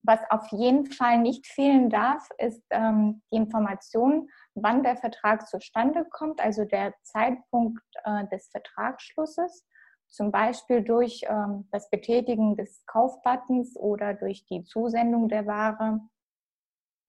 Was 0.02 0.20
auf 0.30 0.48
jeden 0.52 0.88
Fall 0.88 1.20
nicht 1.20 1.48
fehlen 1.48 1.90
darf, 1.90 2.28
ist 2.38 2.64
ähm, 2.72 3.22
die 3.32 3.38
Information, 3.38 4.30
wann 4.56 4.84
der 4.84 4.98
Vertrag 4.98 5.48
zustande 5.48 6.06
kommt, 6.06 6.42
also 6.42 6.66
der 6.66 6.94
Zeitpunkt 7.04 7.82
äh, 8.04 8.28
des 8.28 8.50
Vertragsschlusses 8.50 9.66
zum 10.16 10.32
Beispiel 10.32 10.82
durch 10.82 11.24
ähm, 11.28 11.68
das 11.72 11.90
Betätigen 11.90 12.56
des 12.56 12.86
Kaufbuttons 12.86 13.76
oder 13.76 14.14
durch 14.14 14.46
die 14.46 14.64
Zusendung 14.64 15.28
der 15.28 15.46
Ware. 15.46 16.00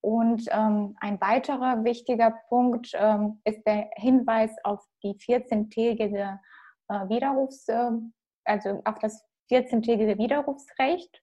Und 0.01 0.45
ähm, 0.51 0.97
ein 1.01 1.21
weiterer 1.21 1.85
wichtiger 1.85 2.33
Punkt 2.49 2.91
ähm, 2.95 3.41
ist 3.45 3.65
der 3.65 3.91
Hinweis 3.95 4.51
auf 4.65 4.85
die 5.05 5.15
14-tägige 5.15 6.41
äh, 6.89 7.09
Widerrufs, 7.09 7.69
äh, 7.69 7.91
also 8.45 8.83
auf 8.85 8.99
das 8.99 9.25
14-tägige 9.51 10.19
Widerrufsrecht. 10.19 11.23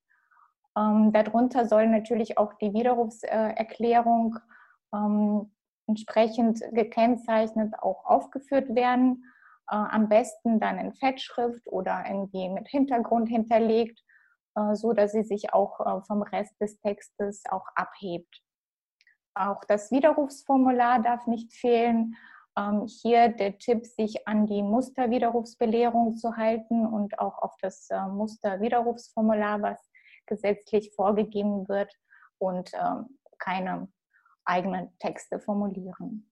Ähm, 0.78 1.12
darunter 1.12 1.68
soll 1.68 1.88
natürlich 1.88 2.38
auch 2.38 2.54
die 2.54 2.74
Widerrufserklärung 2.74 4.40
ähm, 4.94 5.52
entsprechend 5.88 6.62
gekennzeichnet 6.72 7.74
auch 7.82 8.06
aufgeführt 8.06 8.74
werden 8.74 9.26
am 9.72 10.10
besten 10.10 10.60
dann 10.60 10.78
in 10.78 10.94
Fettschrift 10.94 11.68
oder 11.68 12.04
irgendwie 12.08 12.50
mit 12.50 12.68
Hintergrund 12.68 13.30
hinterlegt, 13.30 14.00
äh, 14.56 14.76
so 14.76 14.94
dass 14.94 15.12
sie 15.12 15.24
sich 15.24 15.54
auch 15.54 15.80
äh, 15.80 16.02
vom 16.06 16.22
Rest 16.22 16.60
des 16.62 16.80
Textes 16.80 17.44
auch 17.50 17.66
abhebt. 17.76 18.42
Auch 19.36 19.64
das 19.68 19.92
Widerrufsformular 19.92 21.02
darf 21.02 21.26
nicht 21.28 21.54
fehlen. 21.54 22.16
Ähm, 22.58 22.86
hier 22.86 23.30
der 23.30 23.58
Tipp, 23.58 23.86
sich 23.86 24.28
an 24.28 24.46
die 24.46 24.62
Musterwiderrufsbelehrung 24.62 26.16
zu 26.18 26.36
halten 26.38 26.86
und 26.86 27.18
auch 27.18 27.40
auf 27.40 27.56
das 27.62 27.90
äh, 27.90 28.06
Musterwiderrufsformular, 28.08 29.62
was 29.62 29.90
gesetzlich 30.28 30.94
vorgegeben 30.96 31.68
wird 31.68 31.92
und 32.38 32.72
ähm, 32.74 33.18
keine 33.40 33.88
eigenen 34.46 34.98
Texte 35.00 35.40
formulieren. 35.40 36.32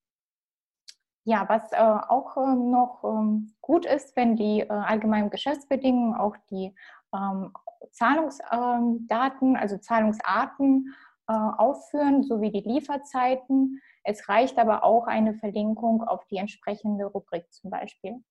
Ja, 1.24 1.48
was 1.48 1.72
äh, 1.72 1.78
auch 1.78 2.36
äh, 2.38 2.56
noch 2.56 3.04
ähm, 3.04 3.54
gut 3.62 3.86
ist, 3.86 4.16
wenn 4.16 4.36
die 4.36 4.62
äh, 4.62 4.70
allgemeinen 4.70 5.30
Geschäftsbedingungen 5.30 6.16
auch 6.16 6.36
die 6.50 6.74
ähm, 7.14 7.54
Zahlungsdaten, 7.92 9.50
ähm, 9.50 9.56
also 9.56 9.78
Zahlungsarten 9.78 10.96
äh, 11.28 11.34
aufführen, 11.34 12.24
sowie 12.24 12.52
die 12.52 12.68
Lieferzeiten. 12.68 13.82
Es 14.04 14.28
reicht 14.30 14.58
aber 14.58 14.84
auch 14.84 15.06
eine 15.06 15.36
Verlinkung 15.36 16.04
auf 16.04 16.26
die 16.26 16.38
entsprechende 16.38 17.06
Rubrik 17.06 17.52
zum 17.54 17.70
Beispiel. 17.70 18.24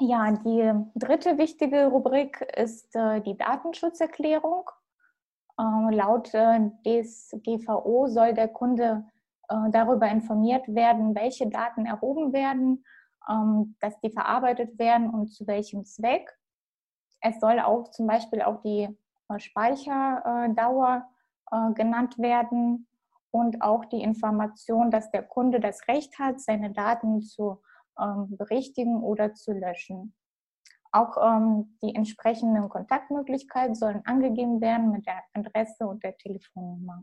Ja, 0.00 0.32
die 0.32 0.72
dritte 0.96 1.38
wichtige 1.38 1.86
Rubrik 1.86 2.40
ist 2.56 2.96
äh, 2.96 3.20
die 3.20 3.36
Datenschutzerklärung. 3.36 4.68
Ähm, 5.58 5.90
laut 5.90 6.34
äh, 6.34 6.70
DSGVO 6.84 8.08
soll 8.08 8.34
der 8.34 8.48
Kunde 8.48 9.04
äh, 9.48 9.70
darüber 9.70 10.08
informiert 10.08 10.66
werden, 10.68 11.14
welche 11.14 11.48
Daten 11.48 11.86
erhoben 11.86 12.32
werden, 12.32 12.84
ähm, 13.28 13.76
dass 13.80 13.98
die 14.00 14.10
verarbeitet 14.10 14.78
werden 14.78 15.10
und 15.10 15.28
zu 15.28 15.46
welchem 15.46 15.84
Zweck. 15.84 16.30
Es 17.20 17.40
soll 17.40 17.60
auch 17.60 17.90
zum 17.90 18.06
Beispiel 18.06 18.42
auch 18.42 18.60
die 18.62 18.88
äh, 19.28 19.38
Speicherdauer 19.38 21.06
äh, 21.50 21.72
genannt 21.72 22.18
werden 22.18 22.86
und 23.30 23.62
auch 23.62 23.84
die 23.86 24.02
Information, 24.02 24.90
dass 24.90 25.10
der 25.10 25.22
Kunde 25.22 25.60
das 25.60 25.88
Recht 25.88 26.18
hat, 26.18 26.40
seine 26.40 26.72
Daten 26.72 27.22
zu 27.22 27.60
ähm, 27.98 28.36
berichtigen 28.36 29.02
oder 29.02 29.34
zu 29.34 29.52
löschen. 29.52 30.14
Auch 30.92 31.16
ähm, 31.20 31.76
die 31.82 31.94
entsprechenden 31.94 32.68
Kontaktmöglichkeiten 32.68 33.74
sollen 33.74 34.02
angegeben 34.04 34.60
werden 34.60 34.92
mit 34.92 35.06
der 35.06 35.22
Adresse 35.32 35.86
und 35.86 36.04
der 36.04 36.16
Telefonnummer. 36.16 37.02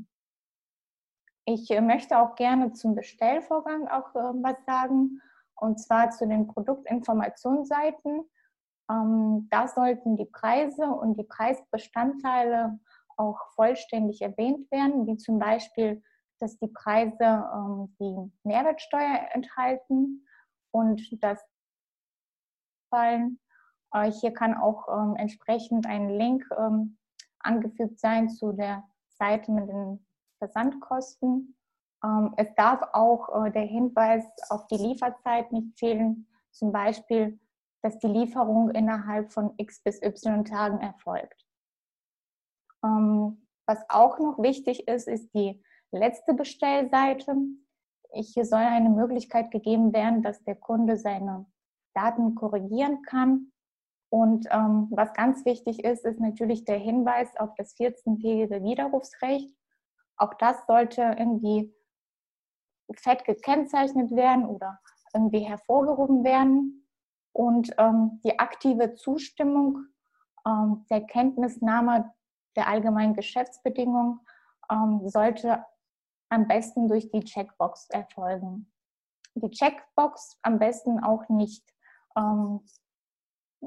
Ich 1.45 1.71
äh, 1.71 1.81
möchte 1.81 2.19
auch 2.19 2.35
gerne 2.35 2.71
zum 2.73 2.95
Bestellvorgang 2.95 3.87
auch 3.87 4.13
äh, 4.15 4.43
was 4.43 4.63
sagen, 4.65 5.21
und 5.55 5.79
zwar 5.79 6.11
zu 6.11 6.27
den 6.27 6.47
Produktinformationsseiten. 6.47 8.29
Ähm, 8.89 9.47
da 9.49 9.67
sollten 9.67 10.17
die 10.17 10.25
Preise 10.25 10.85
und 10.85 11.17
die 11.17 11.23
Preisbestandteile 11.23 12.79
auch 13.17 13.39
vollständig 13.55 14.21
erwähnt 14.21 14.69
werden, 14.71 15.07
wie 15.07 15.17
zum 15.17 15.39
Beispiel, 15.39 16.03
dass 16.39 16.57
die 16.57 16.67
Preise 16.67 17.49
ähm, 17.53 17.95
die 17.99 18.31
Mehrwertsteuer 18.43 19.29
enthalten 19.31 20.25
und 20.71 21.23
das 21.23 21.43
fallen. 22.89 23.39
Äh, 23.93 24.11
hier 24.11 24.33
kann 24.33 24.55
auch 24.55 24.87
ähm, 24.89 25.15
entsprechend 25.15 25.87
ein 25.87 26.09
Link 26.09 26.45
angefügt 27.39 27.99
sein 27.99 28.29
zu 28.29 28.51
der 28.51 28.83
Seite 29.09 29.51
mit 29.51 29.67
den 29.67 30.05
Versandkosten. 30.41 31.55
Ähm, 32.03 32.33
es 32.37 32.47
darf 32.55 32.81
auch 32.93 33.45
äh, 33.45 33.51
der 33.51 33.65
Hinweis 33.65 34.25
auf 34.49 34.65
die 34.67 34.77
Lieferzeit 34.77 35.51
nicht 35.51 35.77
fehlen, 35.77 36.27
zum 36.51 36.71
Beispiel, 36.71 37.39
dass 37.83 37.99
die 37.99 38.07
Lieferung 38.07 38.71
innerhalb 38.71 39.31
von 39.31 39.53
x 39.57 39.81
bis 39.83 40.01
y 40.01 40.43
Tagen 40.43 40.79
erfolgt. 40.79 41.45
Ähm, 42.83 43.47
was 43.67 43.79
auch 43.89 44.17
noch 44.17 44.39
wichtig 44.39 44.87
ist, 44.87 45.07
ist 45.07 45.31
die 45.35 45.63
letzte 45.91 46.33
Bestellseite. 46.33 47.35
Hier 48.13 48.45
soll 48.45 48.59
eine 48.59 48.89
Möglichkeit 48.89 49.51
gegeben 49.51 49.93
werden, 49.93 50.23
dass 50.23 50.43
der 50.43 50.55
Kunde 50.55 50.97
seine 50.97 51.45
Daten 51.93 52.33
korrigieren 52.33 53.03
kann. 53.03 53.51
Und 54.09 54.47
ähm, 54.51 54.87
was 54.89 55.13
ganz 55.13 55.45
wichtig 55.45 55.83
ist, 55.83 56.03
ist 56.03 56.19
natürlich 56.19 56.65
der 56.65 56.79
Hinweis 56.79 57.29
auf 57.37 57.53
das 57.55 57.77
14-tägige 57.77 58.63
Widerrufsrecht. 58.63 59.55
Auch 60.21 60.35
das 60.35 60.67
sollte 60.67 61.01
irgendwie 61.17 61.73
fett 62.95 63.25
gekennzeichnet 63.25 64.11
werden 64.11 64.45
oder 64.45 64.79
irgendwie 65.15 65.39
hervorgehoben 65.39 66.23
werden. 66.23 66.87
Und 67.33 67.73
ähm, 67.79 68.21
die 68.23 68.37
aktive 68.37 68.93
Zustimmung 68.93 69.87
ähm, 70.45 70.85
der 70.91 71.01
Kenntnisnahme 71.01 72.13
der 72.55 72.67
allgemeinen 72.67 73.15
Geschäftsbedingungen 73.15 74.19
ähm, 74.69 75.07
sollte 75.07 75.65
am 76.29 76.47
besten 76.47 76.87
durch 76.87 77.09
die 77.09 77.21
Checkbox 77.21 77.89
erfolgen. 77.89 78.71
Die 79.33 79.49
Checkbox 79.49 80.37
am 80.43 80.59
besten 80.59 81.03
auch 81.03 81.27
nicht, 81.29 81.63
ähm, 82.15 82.63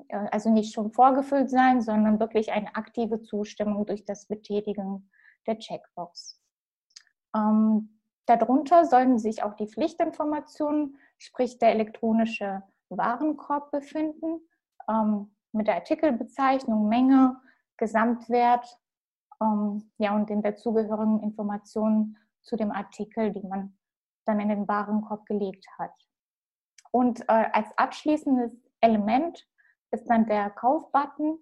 äh, 0.09 0.29
also 0.31 0.51
nicht 0.51 0.73
schon 0.73 0.93
vorgefüllt 0.93 1.51
sein, 1.51 1.83
sondern 1.83 2.21
wirklich 2.21 2.53
eine 2.53 2.77
aktive 2.77 3.23
Zustimmung 3.23 3.87
durch 3.87 4.05
das 4.05 4.27
Betätigen 4.27 5.11
der 5.49 5.59
Checkbox. 5.59 6.44
Ähm, 7.35 8.01
darunter 8.27 8.85
sollen 8.85 9.19
sich 9.19 9.43
auch 9.43 9.55
die 9.55 9.67
Pflichtinformationen, 9.67 10.99
sprich 11.19 11.59
der 11.59 11.71
elektronische 11.71 12.63
Warenkorb 12.89 13.71
befinden, 13.71 14.41
ähm, 14.89 15.35
mit 15.53 15.67
der 15.67 15.77
Artikelbezeichnung, 15.77 16.89
Menge, 16.89 17.41
Gesamtwert 17.77 18.79
ähm, 19.41 19.91
ja, 19.99 20.15
und 20.15 20.31
den 20.31 20.43
dazugehörigen 20.43 21.23
Informationen 21.23 22.17
zu 22.43 22.57
dem 22.57 22.71
Artikel, 22.71 23.33
die 23.33 23.47
man 23.47 23.77
dann 24.27 24.41
in 24.41 24.49
den 24.49 24.69
Warenkorb 24.69 25.27
gelegt 25.27 25.67
hat. 25.79 25.93
Und 26.91 27.23
äh, 27.23 27.47
als 27.53 27.77
abschließendes 27.77 28.53
Element 28.81 29.47
ist 29.91 30.09
dann 30.09 30.27
der 30.27 30.51
Kaufbutton. 30.51 31.39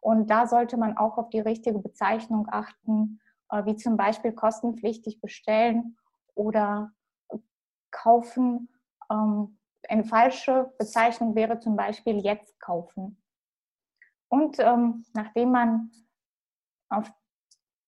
Und 0.00 0.28
da 0.28 0.46
sollte 0.46 0.76
man 0.76 0.96
auch 0.96 1.18
auf 1.18 1.30
die 1.30 1.40
richtige 1.40 1.78
Bezeichnung 1.78 2.46
achten, 2.50 3.20
wie 3.50 3.76
zum 3.76 3.96
Beispiel 3.96 4.32
kostenpflichtig 4.32 5.20
bestellen 5.20 5.96
oder 6.34 6.92
kaufen. 7.90 8.68
Ähm, 9.10 9.58
eine 9.88 10.04
falsche 10.04 10.72
Bezeichnung 10.78 11.34
wäre 11.34 11.58
zum 11.58 11.76
Beispiel 11.76 12.18
jetzt 12.18 12.58
kaufen. 12.58 13.22
Und 14.28 14.58
ähm, 14.58 15.04
nachdem 15.12 15.52
man 15.52 15.90
auf 16.88 17.12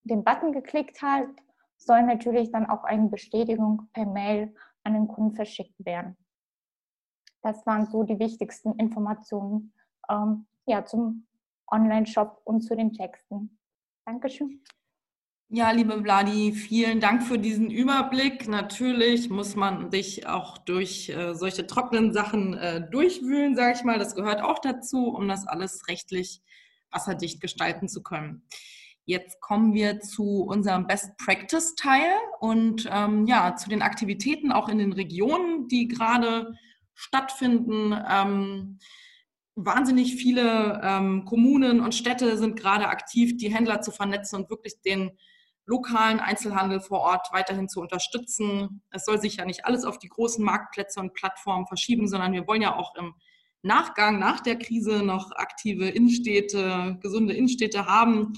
den 0.04 0.22
Button 0.22 0.52
geklickt 0.52 1.02
hat, 1.02 1.28
soll 1.76 2.02
natürlich 2.02 2.50
dann 2.50 2.66
auch 2.66 2.84
eine 2.84 3.08
Bestätigung 3.08 3.88
per 3.92 4.06
Mail 4.06 4.54
an 4.84 4.94
den 4.94 5.08
Kunden 5.08 5.34
verschickt 5.34 5.84
werden. 5.84 6.16
Das 7.42 7.66
waren 7.66 7.86
so 7.86 8.02
die 8.02 8.18
wichtigsten 8.18 8.78
Informationen 8.78 9.72
ähm, 10.08 10.46
ja, 10.66 10.84
zum 10.84 11.26
Online-Shop 11.70 12.40
und 12.44 12.62
zu 12.62 12.76
den 12.76 12.92
Texten. 12.92 13.58
Dankeschön. 14.04 14.62
Ja, 15.48 15.70
liebe 15.70 16.02
Vladi, 16.02 16.50
vielen 16.52 16.98
Dank 16.98 17.22
für 17.22 17.38
diesen 17.38 17.70
Überblick. 17.70 18.48
Natürlich 18.48 19.30
muss 19.30 19.54
man 19.54 19.92
sich 19.92 20.26
auch 20.26 20.58
durch 20.58 21.08
äh, 21.08 21.34
solche 21.34 21.68
trockenen 21.68 22.12
Sachen 22.12 22.54
äh, 22.54 22.90
durchwühlen, 22.90 23.54
sage 23.54 23.76
ich 23.76 23.84
mal. 23.84 23.96
Das 23.96 24.16
gehört 24.16 24.42
auch 24.42 24.58
dazu, 24.58 25.06
um 25.06 25.28
das 25.28 25.46
alles 25.46 25.86
rechtlich 25.86 26.42
wasserdicht 26.90 27.40
gestalten 27.40 27.86
zu 27.88 28.02
können. 28.02 28.42
Jetzt 29.04 29.40
kommen 29.40 29.72
wir 29.72 30.00
zu 30.00 30.42
unserem 30.42 30.88
Best 30.88 31.16
Practice 31.16 31.76
Teil 31.76 32.10
und 32.40 32.88
ähm, 32.90 33.26
ja, 33.26 33.54
zu 33.54 33.68
den 33.68 33.82
Aktivitäten 33.82 34.50
auch 34.50 34.68
in 34.68 34.78
den 34.78 34.92
Regionen, 34.92 35.68
die 35.68 35.86
gerade 35.86 36.56
stattfinden. 36.94 37.96
Ähm, 38.10 38.80
wahnsinnig 39.54 40.16
viele 40.16 40.80
ähm, 40.82 41.24
Kommunen 41.24 41.78
und 41.78 41.94
Städte 41.94 42.36
sind 42.36 42.58
gerade 42.58 42.88
aktiv, 42.88 43.36
die 43.36 43.54
Händler 43.54 43.80
zu 43.80 43.92
vernetzen 43.92 44.40
und 44.40 44.50
wirklich 44.50 44.80
den 44.82 45.12
lokalen 45.66 46.20
Einzelhandel 46.20 46.80
vor 46.80 47.00
Ort 47.00 47.28
weiterhin 47.32 47.68
zu 47.68 47.80
unterstützen. 47.80 48.82
Es 48.90 49.04
soll 49.04 49.20
sich 49.20 49.36
ja 49.36 49.44
nicht 49.44 49.66
alles 49.66 49.84
auf 49.84 49.98
die 49.98 50.08
großen 50.08 50.44
Marktplätze 50.44 51.00
und 51.00 51.12
Plattformen 51.12 51.66
verschieben, 51.66 52.08
sondern 52.08 52.32
wir 52.32 52.46
wollen 52.46 52.62
ja 52.62 52.76
auch 52.76 52.94
im 52.94 53.14
Nachgang, 53.62 54.20
nach 54.20 54.40
der 54.40 54.56
Krise 54.56 55.02
noch 55.02 55.32
aktive 55.32 55.88
Innenstädte, 55.88 56.98
gesunde 57.02 57.34
Innenstädte 57.34 57.86
haben. 57.86 58.32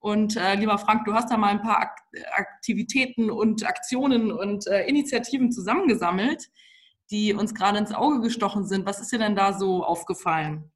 Und 0.00 0.36
äh, 0.36 0.56
lieber 0.56 0.76
Frank, 0.78 1.04
du 1.04 1.14
hast 1.14 1.30
da 1.30 1.36
mal 1.36 1.50
ein 1.50 1.62
paar 1.62 1.94
Aktivitäten 2.32 3.30
und 3.30 3.64
Aktionen 3.64 4.32
und 4.32 4.66
äh, 4.66 4.84
Initiativen 4.86 5.52
zusammengesammelt, 5.52 6.48
die 7.12 7.32
uns 7.32 7.54
gerade 7.54 7.78
ins 7.78 7.94
Auge 7.94 8.20
gestochen 8.20 8.66
sind. 8.66 8.84
Was 8.84 9.00
ist 9.00 9.12
dir 9.12 9.20
denn 9.20 9.36
da 9.36 9.52
so 9.52 9.84
aufgefallen? 9.84 10.71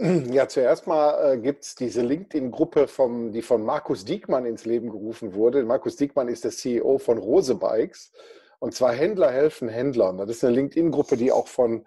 Ja, 0.00 0.46
zuerst 0.46 0.86
mal 0.86 1.32
äh, 1.32 1.38
gibt 1.38 1.64
es 1.64 1.74
diese 1.74 2.02
LinkedIn-Gruppe, 2.02 2.86
die 3.32 3.42
von 3.42 3.64
Markus 3.64 4.04
Diekmann 4.04 4.46
ins 4.46 4.64
Leben 4.64 4.90
gerufen 4.90 5.34
wurde. 5.34 5.64
Markus 5.64 5.96
Diekmann 5.96 6.28
ist 6.28 6.44
der 6.44 6.52
CEO 6.52 6.98
von 6.98 7.18
Rose 7.18 7.56
Bikes. 7.56 8.12
Und 8.60 8.74
zwar 8.74 8.92
Händler 8.92 9.30
helfen 9.30 9.68
Händlern. 9.68 10.18
Das 10.18 10.30
ist 10.30 10.44
eine 10.44 10.54
LinkedIn-Gruppe, 10.54 11.16
die 11.16 11.32
auch 11.32 11.48
von 11.48 11.84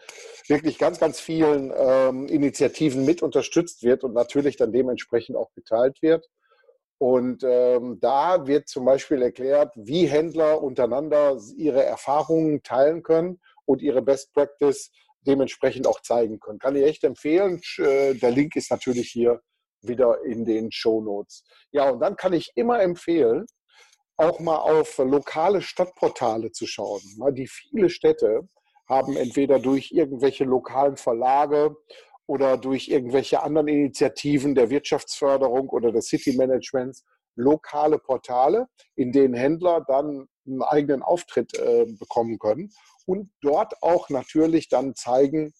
wirklich 0.47 0.77
ganz, 0.77 0.99
ganz 0.99 1.21
vielen 1.21 1.73
ähm, 1.75 2.27
Initiativen 2.27 3.05
mit 3.05 3.21
unterstützt 3.21 3.83
wird 3.83 4.03
und 4.03 4.13
natürlich 4.13 4.57
dann 4.57 4.73
dementsprechend 4.73 5.37
auch 5.37 5.53
geteilt 5.53 6.01
wird. 6.01 6.27
Und 6.97 7.43
ähm, 7.43 7.97
da 8.01 8.45
wird 8.45 8.67
zum 8.67 8.85
Beispiel 8.85 9.21
erklärt, 9.21 9.73
wie 9.75 10.05
Händler 10.05 10.61
untereinander 10.61 11.37
ihre 11.55 11.83
Erfahrungen 11.83 12.61
teilen 12.61 13.03
können 13.03 13.39
und 13.65 13.81
ihre 13.81 14.01
Best 14.01 14.33
Practice 14.33 14.91
dementsprechend 15.25 15.87
auch 15.87 16.01
zeigen 16.01 16.39
können. 16.39 16.59
Kann 16.59 16.75
ich 16.75 16.83
echt 16.83 17.03
empfehlen. 17.03 17.61
Äh, 17.77 18.15
der 18.15 18.31
Link 18.31 18.55
ist 18.55 18.71
natürlich 18.71 19.09
hier 19.11 19.41
wieder 19.81 20.23
in 20.23 20.45
den 20.45 20.71
Show 20.71 21.01
Notes. 21.01 21.43
Ja, 21.71 21.89
und 21.89 21.99
dann 21.99 22.15
kann 22.15 22.33
ich 22.33 22.51
immer 22.55 22.81
empfehlen, 22.81 23.45
auch 24.17 24.39
mal 24.39 24.57
auf 24.57 24.97
lokale 24.99 25.61
Stadtportale 25.61 26.51
zu 26.51 26.67
schauen. 26.67 27.01
Die 27.31 27.47
viele 27.47 27.89
Städte 27.89 28.47
haben 28.87 29.15
entweder 29.15 29.59
durch 29.59 29.91
irgendwelche 29.91 30.43
lokalen 30.43 30.97
Verlage 30.97 31.75
oder 32.27 32.57
durch 32.57 32.89
irgendwelche 32.89 33.41
anderen 33.41 33.67
Initiativen 33.67 34.53
der 34.53 34.69
Wirtschaftsförderung 34.69 35.69
oder 35.69 35.91
des 35.91 36.07
City 36.07 36.35
Managements 36.35 37.03
lokale 37.35 37.97
Portale, 37.97 38.67
in 38.95 39.11
denen 39.11 39.33
Händler 39.33 39.83
dann 39.87 40.27
einen 40.45 40.61
eigenen 40.61 41.01
Auftritt 41.01 41.57
äh, 41.57 41.85
bekommen 41.97 42.37
können 42.37 42.69
und 43.11 43.29
dort 43.41 43.73
auch 43.81 44.09
natürlich 44.09 44.69
dann 44.69 44.95
zeigen, 44.95 45.51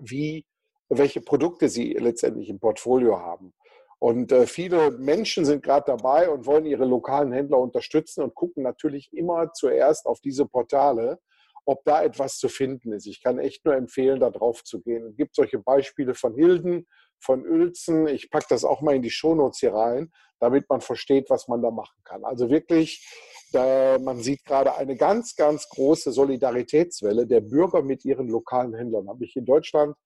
wie, 0.00 0.46
welche 0.88 1.20
Produkte 1.20 1.68
sie 1.68 1.94
letztendlich 1.94 2.48
im 2.48 2.60
Portfolio 2.60 3.18
haben. 3.18 3.52
Und 3.98 4.30
äh, 4.30 4.46
viele 4.46 4.92
Menschen 4.92 5.44
sind 5.44 5.64
gerade 5.64 5.86
dabei 5.88 6.30
und 6.30 6.46
wollen 6.46 6.66
ihre 6.66 6.84
lokalen 6.84 7.32
Händler 7.32 7.58
unterstützen 7.58 8.22
und 8.22 8.36
gucken 8.36 8.62
natürlich 8.62 9.12
immer 9.12 9.52
zuerst 9.54 10.06
auf 10.06 10.20
diese 10.20 10.46
Portale, 10.46 11.18
ob 11.66 11.84
da 11.84 12.00
etwas 12.04 12.38
zu 12.38 12.48
finden 12.48 12.92
ist. 12.92 13.06
Ich 13.08 13.20
kann 13.24 13.40
echt 13.40 13.64
nur 13.64 13.74
empfehlen, 13.74 14.20
da 14.20 14.30
drauf 14.30 14.62
zu 14.62 14.80
gehen. 14.80 15.04
Es 15.04 15.16
gibt 15.16 15.34
solche 15.34 15.58
Beispiele 15.58 16.14
von 16.14 16.36
Hilden, 16.36 16.86
von 17.20 17.44
Uelzen. 17.46 18.06
Ich 18.08 18.30
packe 18.30 18.46
das 18.50 18.64
auch 18.64 18.80
mal 18.80 18.94
in 18.94 19.02
die 19.02 19.10
Shownotes 19.10 19.60
hier 19.60 19.74
rein, 19.74 20.12
damit 20.40 20.68
man 20.68 20.80
versteht, 20.80 21.30
was 21.30 21.48
man 21.48 21.62
da 21.62 21.70
machen 21.70 21.98
kann. 22.04 22.24
Also 22.24 22.50
wirklich 22.50 23.06
da, 23.52 23.98
man 23.98 24.20
sieht 24.20 24.44
gerade 24.44 24.74
eine 24.74 24.96
ganz, 24.96 25.34
ganz 25.34 25.68
große 25.68 26.12
Solidaritätswelle 26.12 27.26
der 27.26 27.40
Bürger 27.40 27.82
mit 27.82 28.04
ihren 28.04 28.28
lokalen 28.28 28.74
Händlern. 28.74 29.08
Habe 29.08 29.24
ich 29.24 29.36
in 29.36 29.44
Deutschland 29.44 29.96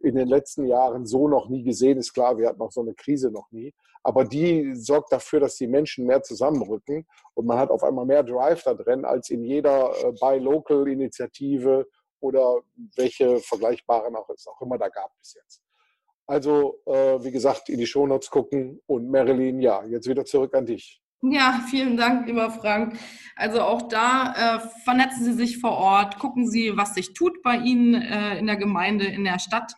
in 0.00 0.16
den 0.16 0.28
letzten 0.28 0.66
Jahren 0.66 1.06
so 1.06 1.28
noch 1.28 1.48
nie 1.48 1.62
gesehen. 1.62 1.98
Ist 1.98 2.12
klar, 2.12 2.36
wir 2.36 2.48
hatten 2.48 2.60
auch 2.60 2.72
so 2.72 2.80
eine 2.80 2.94
Krise 2.94 3.30
noch 3.30 3.50
nie. 3.52 3.72
Aber 4.02 4.24
die 4.24 4.74
sorgt 4.74 5.12
dafür, 5.12 5.38
dass 5.38 5.56
die 5.56 5.68
Menschen 5.68 6.06
mehr 6.06 6.22
zusammenrücken 6.22 7.06
und 7.34 7.46
man 7.46 7.58
hat 7.58 7.70
auf 7.70 7.84
einmal 7.84 8.04
mehr 8.04 8.24
Drive 8.24 8.64
da 8.64 8.74
drin 8.74 9.04
als 9.04 9.30
in 9.30 9.44
jeder 9.44 9.92
äh, 10.02 10.12
Buy-Local-Initiative 10.20 11.86
oder 12.18 12.62
welche 12.96 13.38
vergleichbaren 13.38 14.16
auch 14.16 14.28
auch 14.28 14.62
immer 14.62 14.78
da 14.78 14.88
gab 14.88 15.16
bis 15.18 15.34
jetzt. 15.34 15.62
Also, 16.32 16.80
äh, 16.86 17.22
wie 17.22 17.30
gesagt, 17.30 17.68
in 17.68 17.76
die 17.76 17.86
Shownotes 17.86 18.30
gucken 18.30 18.80
und 18.86 19.10
Marilyn, 19.10 19.60
ja, 19.60 19.84
jetzt 19.84 20.08
wieder 20.08 20.24
zurück 20.24 20.54
an 20.54 20.64
dich. 20.64 21.02
Ja, 21.20 21.62
vielen 21.68 21.98
Dank, 21.98 22.26
lieber 22.26 22.50
Frank. 22.50 22.98
Also 23.36 23.60
auch 23.60 23.82
da 23.82 24.32
äh, 24.32 24.60
vernetzen 24.82 25.26
Sie 25.26 25.34
sich 25.34 25.58
vor 25.58 25.72
Ort, 25.72 26.18
gucken 26.18 26.48
Sie, 26.48 26.74
was 26.74 26.94
sich 26.94 27.12
tut 27.12 27.42
bei 27.42 27.58
Ihnen 27.58 28.00
äh, 28.00 28.38
in 28.38 28.46
der 28.46 28.56
Gemeinde, 28.56 29.04
in 29.04 29.24
der 29.24 29.38
Stadt. 29.40 29.74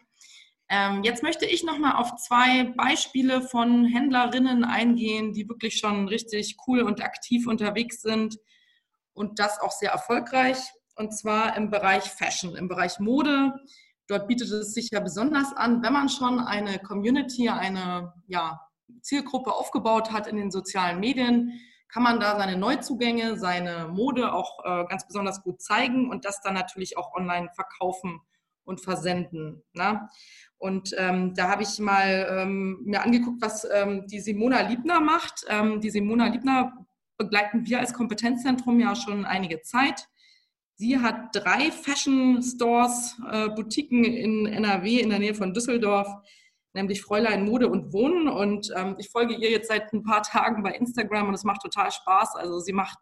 Ähm, 0.69 1.03
jetzt 1.03 1.25
möchte 1.25 1.45
ich 1.45 1.65
nochmal 1.65 1.97
auf 1.97 2.15
zwei 2.19 2.73
Beispiele 2.77 3.43
von 3.43 3.87
Händlerinnen 3.87 4.63
eingehen, 4.63 5.33
die 5.33 5.49
wirklich 5.49 5.79
schon 5.79 6.07
richtig 6.07 6.57
cool 6.69 6.83
und 6.83 7.03
aktiv 7.03 7.49
unterwegs 7.49 8.01
sind 8.01 8.39
und 9.13 9.41
das 9.41 9.61
auch 9.61 9.73
sehr 9.73 9.91
erfolgreich. 9.91 10.59
Und 10.95 11.19
zwar 11.19 11.57
im 11.57 11.71
Bereich 11.71 12.05
Fashion, 12.05 12.55
im 12.55 12.69
Bereich 12.69 13.01
Mode. 13.01 13.55
Dort 14.07 14.29
bietet 14.29 14.51
es 14.51 14.75
sich 14.75 14.91
ja 14.91 15.01
besonders 15.01 15.53
an, 15.55 15.83
wenn 15.83 15.93
man 15.93 16.09
schon 16.09 16.39
eine 16.39 16.79
Community, 16.79 17.49
eine 17.49 18.13
ja, 18.27 18.61
Zielgruppe 19.01 19.53
aufgebaut 19.53 20.13
hat 20.13 20.27
in 20.27 20.37
den 20.37 20.51
sozialen 20.51 21.01
Medien, 21.01 21.61
kann 21.89 22.03
man 22.03 22.21
da 22.21 22.37
seine 22.37 22.57
Neuzugänge, 22.57 23.39
seine 23.39 23.89
Mode 23.89 24.33
auch 24.33 24.65
äh, 24.65 24.85
ganz 24.89 25.07
besonders 25.07 25.43
gut 25.43 25.63
zeigen 25.63 26.11
und 26.11 26.25
das 26.25 26.41
dann 26.41 26.55
natürlich 26.55 26.99
auch 26.99 27.15
online 27.15 27.49
verkaufen 27.55 28.21
und 28.65 28.81
versenden. 28.81 29.63
Ne? 29.75 30.09
Und 30.59 30.95
ähm, 30.99 31.35
da 31.35 31.49
habe 31.49 31.63
ich 31.63 31.79
mal 31.79 32.27
ähm, 32.31 32.81
mir 32.85 33.03
angeguckt, 33.03 33.41
was 33.41 33.67
ähm, 33.71 34.07
die 34.07 34.21
Simona 34.21 34.63
Liebner 34.63 35.01
macht. 35.01 35.45
Ähm, 35.49 35.81
die 35.81 35.91
Simona 35.91 36.27
Liebner 36.29 36.73
begleiten 37.17 37.67
wir 37.67 37.79
als 37.79 37.93
Kompetenzzentrum 37.93 38.81
ja 38.81 38.97
schon 38.97 39.25
einige 39.25 39.61
Zeit. 39.63 40.09
Sie 40.77 40.99
hat 40.99 41.29
drei 41.33 41.71
Fashion 41.71 42.43
Stores, 42.43 43.17
äh, 43.31 43.49
Boutiquen 43.49 44.05
in 44.05 44.47
NRW 44.47 44.99
in 45.01 45.11
der 45.11 45.21
Nähe 45.21 45.35
von 45.35 45.55
Düsseldorf, 45.55 46.09
nämlich 46.73 47.03
Fräulein 47.03 47.45
Mode 47.45 47.69
und 47.69 47.93
Wohnen. 47.93 48.29
Und 48.29 48.73
ähm, 48.77 48.97
ich 48.99 49.09
folge 49.11 49.35
ihr 49.35 49.51
jetzt 49.51 49.69
seit 49.69 49.93
ein 49.93 50.03
paar 50.03 50.23
Tagen 50.25 50.63
bei 50.65 50.73
Instagram 50.73 51.29
und 51.29 51.35
es 51.35 51.45
macht 51.45 51.63
total 51.63 51.93
Spaß. 51.93 52.35
Also 52.35 52.59
sie 52.59 52.73
macht 52.73 52.99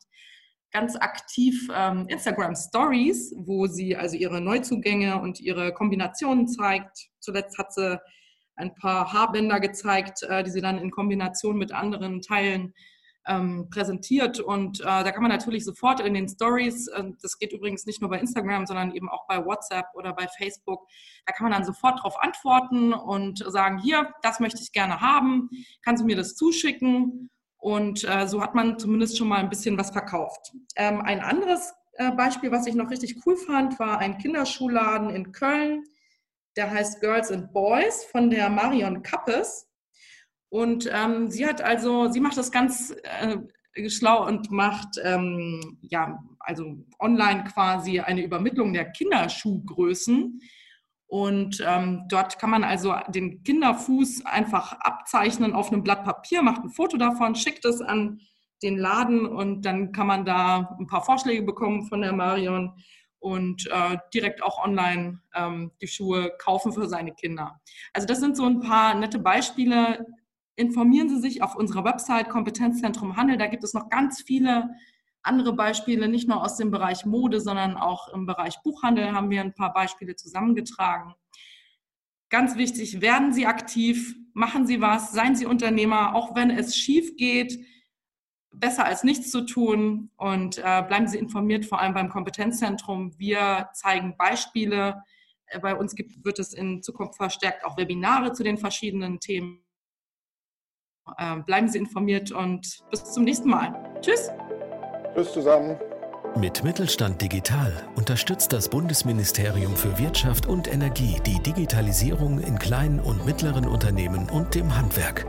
ganz 0.70 0.96
aktiv 0.96 1.68
ähm, 1.74 2.06
Instagram 2.08 2.54
Stories, 2.56 3.34
wo 3.38 3.66
sie 3.66 3.96
also 3.96 4.16
ihre 4.16 4.40
Neuzugänge 4.40 5.20
und 5.20 5.40
ihre 5.40 5.72
Kombinationen 5.72 6.48
zeigt. 6.48 7.08
Zuletzt 7.20 7.58
hat 7.58 7.72
sie 7.72 7.98
ein 8.56 8.74
paar 8.74 9.12
Haarbänder 9.12 9.60
gezeigt, 9.60 10.22
äh, 10.24 10.42
die 10.44 10.50
sie 10.50 10.60
dann 10.60 10.78
in 10.78 10.90
Kombination 10.90 11.56
mit 11.56 11.72
anderen 11.72 12.20
Teilen 12.20 12.74
ähm, 13.26 13.68
präsentiert. 13.70 14.40
Und 14.40 14.80
äh, 14.80 14.84
da 14.84 15.12
kann 15.12 15.22
man 15.22 15.30
natürlich 15.30 15.64
sofort 15.64 16.00
in 16.00 16.14
den 16.14 16.28
Stories, 16.28 16.88
äh, 16.88 17.04
das 17.20 17.38
geht 17.38 17.52
übrigens 17.52 17.86
nicht 17.86 18.00
nur 18.00 18.10
bei 18.10 18.18
Instagram, 18.18 18.66
sondern 18.66 18.94
eben 18.94 19.08
auch 19.08 19.26
bei 19.26 19.44
WhatsApp 19.44 19.86
oder 19.94 20.12
bei 20.12 20.26
Facebook, 20.36 20.86
da 21.26 21.32
kann 21.32 21.44
man 21.44 21.52
dann 21.52 21.64
sofort 21.64 21.98
darauf 21.98 22.20
antworten 22.20 22.92
und 22.92 23.38
sagen, 23.38 23.78
hier, 23.78 24.12
das 24.22 24.40
möchte 24.40 24.60
ich 24.62 24.72
gerne 24.72 25.00
haben, 25.00 25.50
kannst 25.84 26.02
du 26.02 26.06
mir 26.06 26.16
das 26.16 26.34
zuschicken? 26.34 27.30
Und 27.58 28.02
äh, 28.04 28.26
so 28.26 28.42
hat 28.42 28.56
man 28.56 28.76
zumindest 28.78 29.16
schon 29.16 29.28
mal 29.28 29.38
ein 29.38 29.48
bisschen 29.48 29.78
was 29.78 29.90
verkauft. 29.90 30.52
Ähm, 30.74 31.00
ein 31.00 31.20
anderes 31.20 31.72
äh, 31.92 32.10
Beispiel, 32.10 32.50
was 32.50 32.66
ich 32.66 32.74
noch 32.74 32.90
richtig 32.90 33.24
cool 33.24 33.36
fand, 33.36 33.78
war 33.78 33.98
ein 33.98 34.18
Kinderschuhladen 34.18 35.10
in 35.10 35.30
Köln. 35.30 35.84
Der 36.56 36.70
heißt 36.70 37.00
Girls 37.00 37.30
and 37.30 37.52
Boys 37.52 38.04
von 38.04 38.30
der 38.30 38.48
Marion 38.48 39.02
Kappes. 39.02 39.68
Und 40.52 40.86
ähm, 40.92 41.30
sie 41.30 41.46
hat 41.46 41.62
also, 41.62 42.10
sie 42.10 42.20
macht 42.20 42.36
das 42.36 42.52
ganz 42.52 42.94
äh, 43.04 43.88
schlau 43.88 44.26
und 44.26 44.50
macht 44.50 45.00
ähm, 45.02 45.78
ja 45.80 46.22
also 46.40 46.76
online 46.98 47.44
quasi 47.44 48.00
eine 48.00 48.22
Übermittlung 48.22 48.74
der 48.74 48.92
Kinderschuhgrößen. 48.92 50.42
Und 51.06 51.64
ähm, 51.66 52.02
dort 52.10 52.38
kann 52.38 52.50
man 52.50 52.64
also 52.64 52.94
den 53.08 53.42
Kinderfuß 53.44 54.26
einfach 54.26 54.74
abzeichnen 54.80 55.54
auf 55.54 55.72
einem 55.72 55.82
Blatt 55.82 56.04
Papier, 56.04 56.42
macht 56.42 56.62
ein 56.62 56.68
Foto 56.68 56.98
davon, 56.98 57.34
schickt 57.34 57.64
es 57.64 57.80
an 57.80 58.20
den 58.62 58.76
Laden 58.76 59.24
und 59.24 59.62
dann 59.62 59.92
kann 59.92 60.06
man 60.06 60.26
da 60.26 60.76
ein 60.78 60.86
paar 60.86 61.02
Vorschläge 61.02 61.44
bekommen 61.44 61.86
von 61.86 62.02
der 62.02 62.12
Marion 62.12 62.74
und 63.20 63.66
äh, 63.68 63.96
direkt 64.12 64.42
auch 64.42 64.62
online 64.62 65.22
ähm, 65.34 65.72
die 65.80 65.88
Schuhe 65.88 66.30
kaufen 66.38 66.74
für 66.74 66.88
seine 66.88 67.14
Kinder. 67.14 67.58
Also 67.94 68.06
das 68.06 68.20
sind 68.20 68.36
so 68.36 68.44
ein 68.44 68.60
paar 68.60 68.94
nette 68.94 69.18
Beispiele, 69.18 70.04
informieren 70.62 71.08
Sie 71.08 71.20
sich 71.20 71.42
auf 71.42 71.54
unserer 71.54 71.84
Website 71.84 72.30
Kompetenzzentrum 72.30 73.16
Handel. 73.16 73.36
Da 73.36 73.46
gibt 73.46 73.64
es 73.64 73.74
noch 73.74 73.90
ganz 73.90 74.22
viele 74.22 74.70
andere 75.22 75.52
Beispiele, 75.52 76.08
nicht 76.08 76.28
nur 76.28 76.42
aus 76.42 76.56
dem 76.56 76.70
Bereich 76.70 77.04
Mode, 77.04 77.40
sondern 77.40 77.76
auch 77.76 78.08
im 78.08 78.26
Bereich 78.26 78.56
Buchhandel 78.62 79.12
haben 79.12 79.30
wir 79.30 79.40
ein 79.40 79.54
paar 79.54 79.72
Beispiele 79.72 80.16
zusammengetragen. 80.16 81.14
Ganz 82.30 82.56
wichtig, 82.56 83.00
werden 83.00 83.32
Sie 83.32 83.46
aktiv, 83.46 84.14
machen 84.32 84.66
Sie 84.66 84.80
was, 84.80 85.12
seien 85.12 85.36
Sie 85.36 85.46
Unternehmer, 85.46 86.14
auch 86.14 86.34
wenn 86.34 86.50
es 86.50 86.76
schief 86.76 87.16
geht, 87.16 87.58
besser 88.50 88.84
als 88.84 89.04
nichts 89.04 89.30
zu 89.30 89.42
tun 89.42 90.10
und 90.16 90.58
äh, 90.58 90.82
bleiben 90.86 91.08
Sie 91.08 91.18
informiert, 91.18 91.66
vor 91.66 91.80
allem 91.80 91.94
beim 91.94 92.08
Kompetenzzentrum. 92.08 93.18
Wir 93.18 93.68
zeigen 93.74 94.16
Beispiele. 94.16 95.02
Äh, 95.46 95.58
bei 95.60 95.74
uns 95.74 95.94
gibt, 95.94 96.24
wird 96.24 96.38
es 96.38 96.52
in 96.52 96.82
Zukunft 96.82 97.16
verstärkt 97.16 97.64
auch 97.64 97.76
Webinare 97.76 98.32
zu 98.32 98.42
den 98.42 98.58
verschiedenen 98.58 99.20
Themen. 99.20 99.64
Ähm, 101.18 101.44
bleiben 101.44 101.68
Sie 101.68 101.78
informiert 101.78 102.32
und 102.32 102.80
bis 102.90 103.04
zum 103.04 103.24
nächsten 103.24 103.50
Mal. 103.50 103.74
Tschüss. 104.00 104.30
Tschüss 105.14 105.32
zusammen. 105.32 105.78
Mit 106.36 106.64
Mittelstand 106.64 107.20
Digital 107.20 107.74
unterstützt 107.94 108.54
das 108.54 108.70
Bundesministerium 108.70 109.76
für 109.76 109.98
Wirtschaft 109.98 110.46
und 110.46 110.72
Energie 110.72 111.20
die 111.26 111.42
Digitalisierung 111.42 112.40
in 112.40 112.58
kleinen 112.58 113.00
und 113.00 113.26
mittleren 113.26 113.66
Unternehmen 113.66 114.30
und 114.30 114.54
dem 114.54 114.74
Handwerk. 114.74 115.26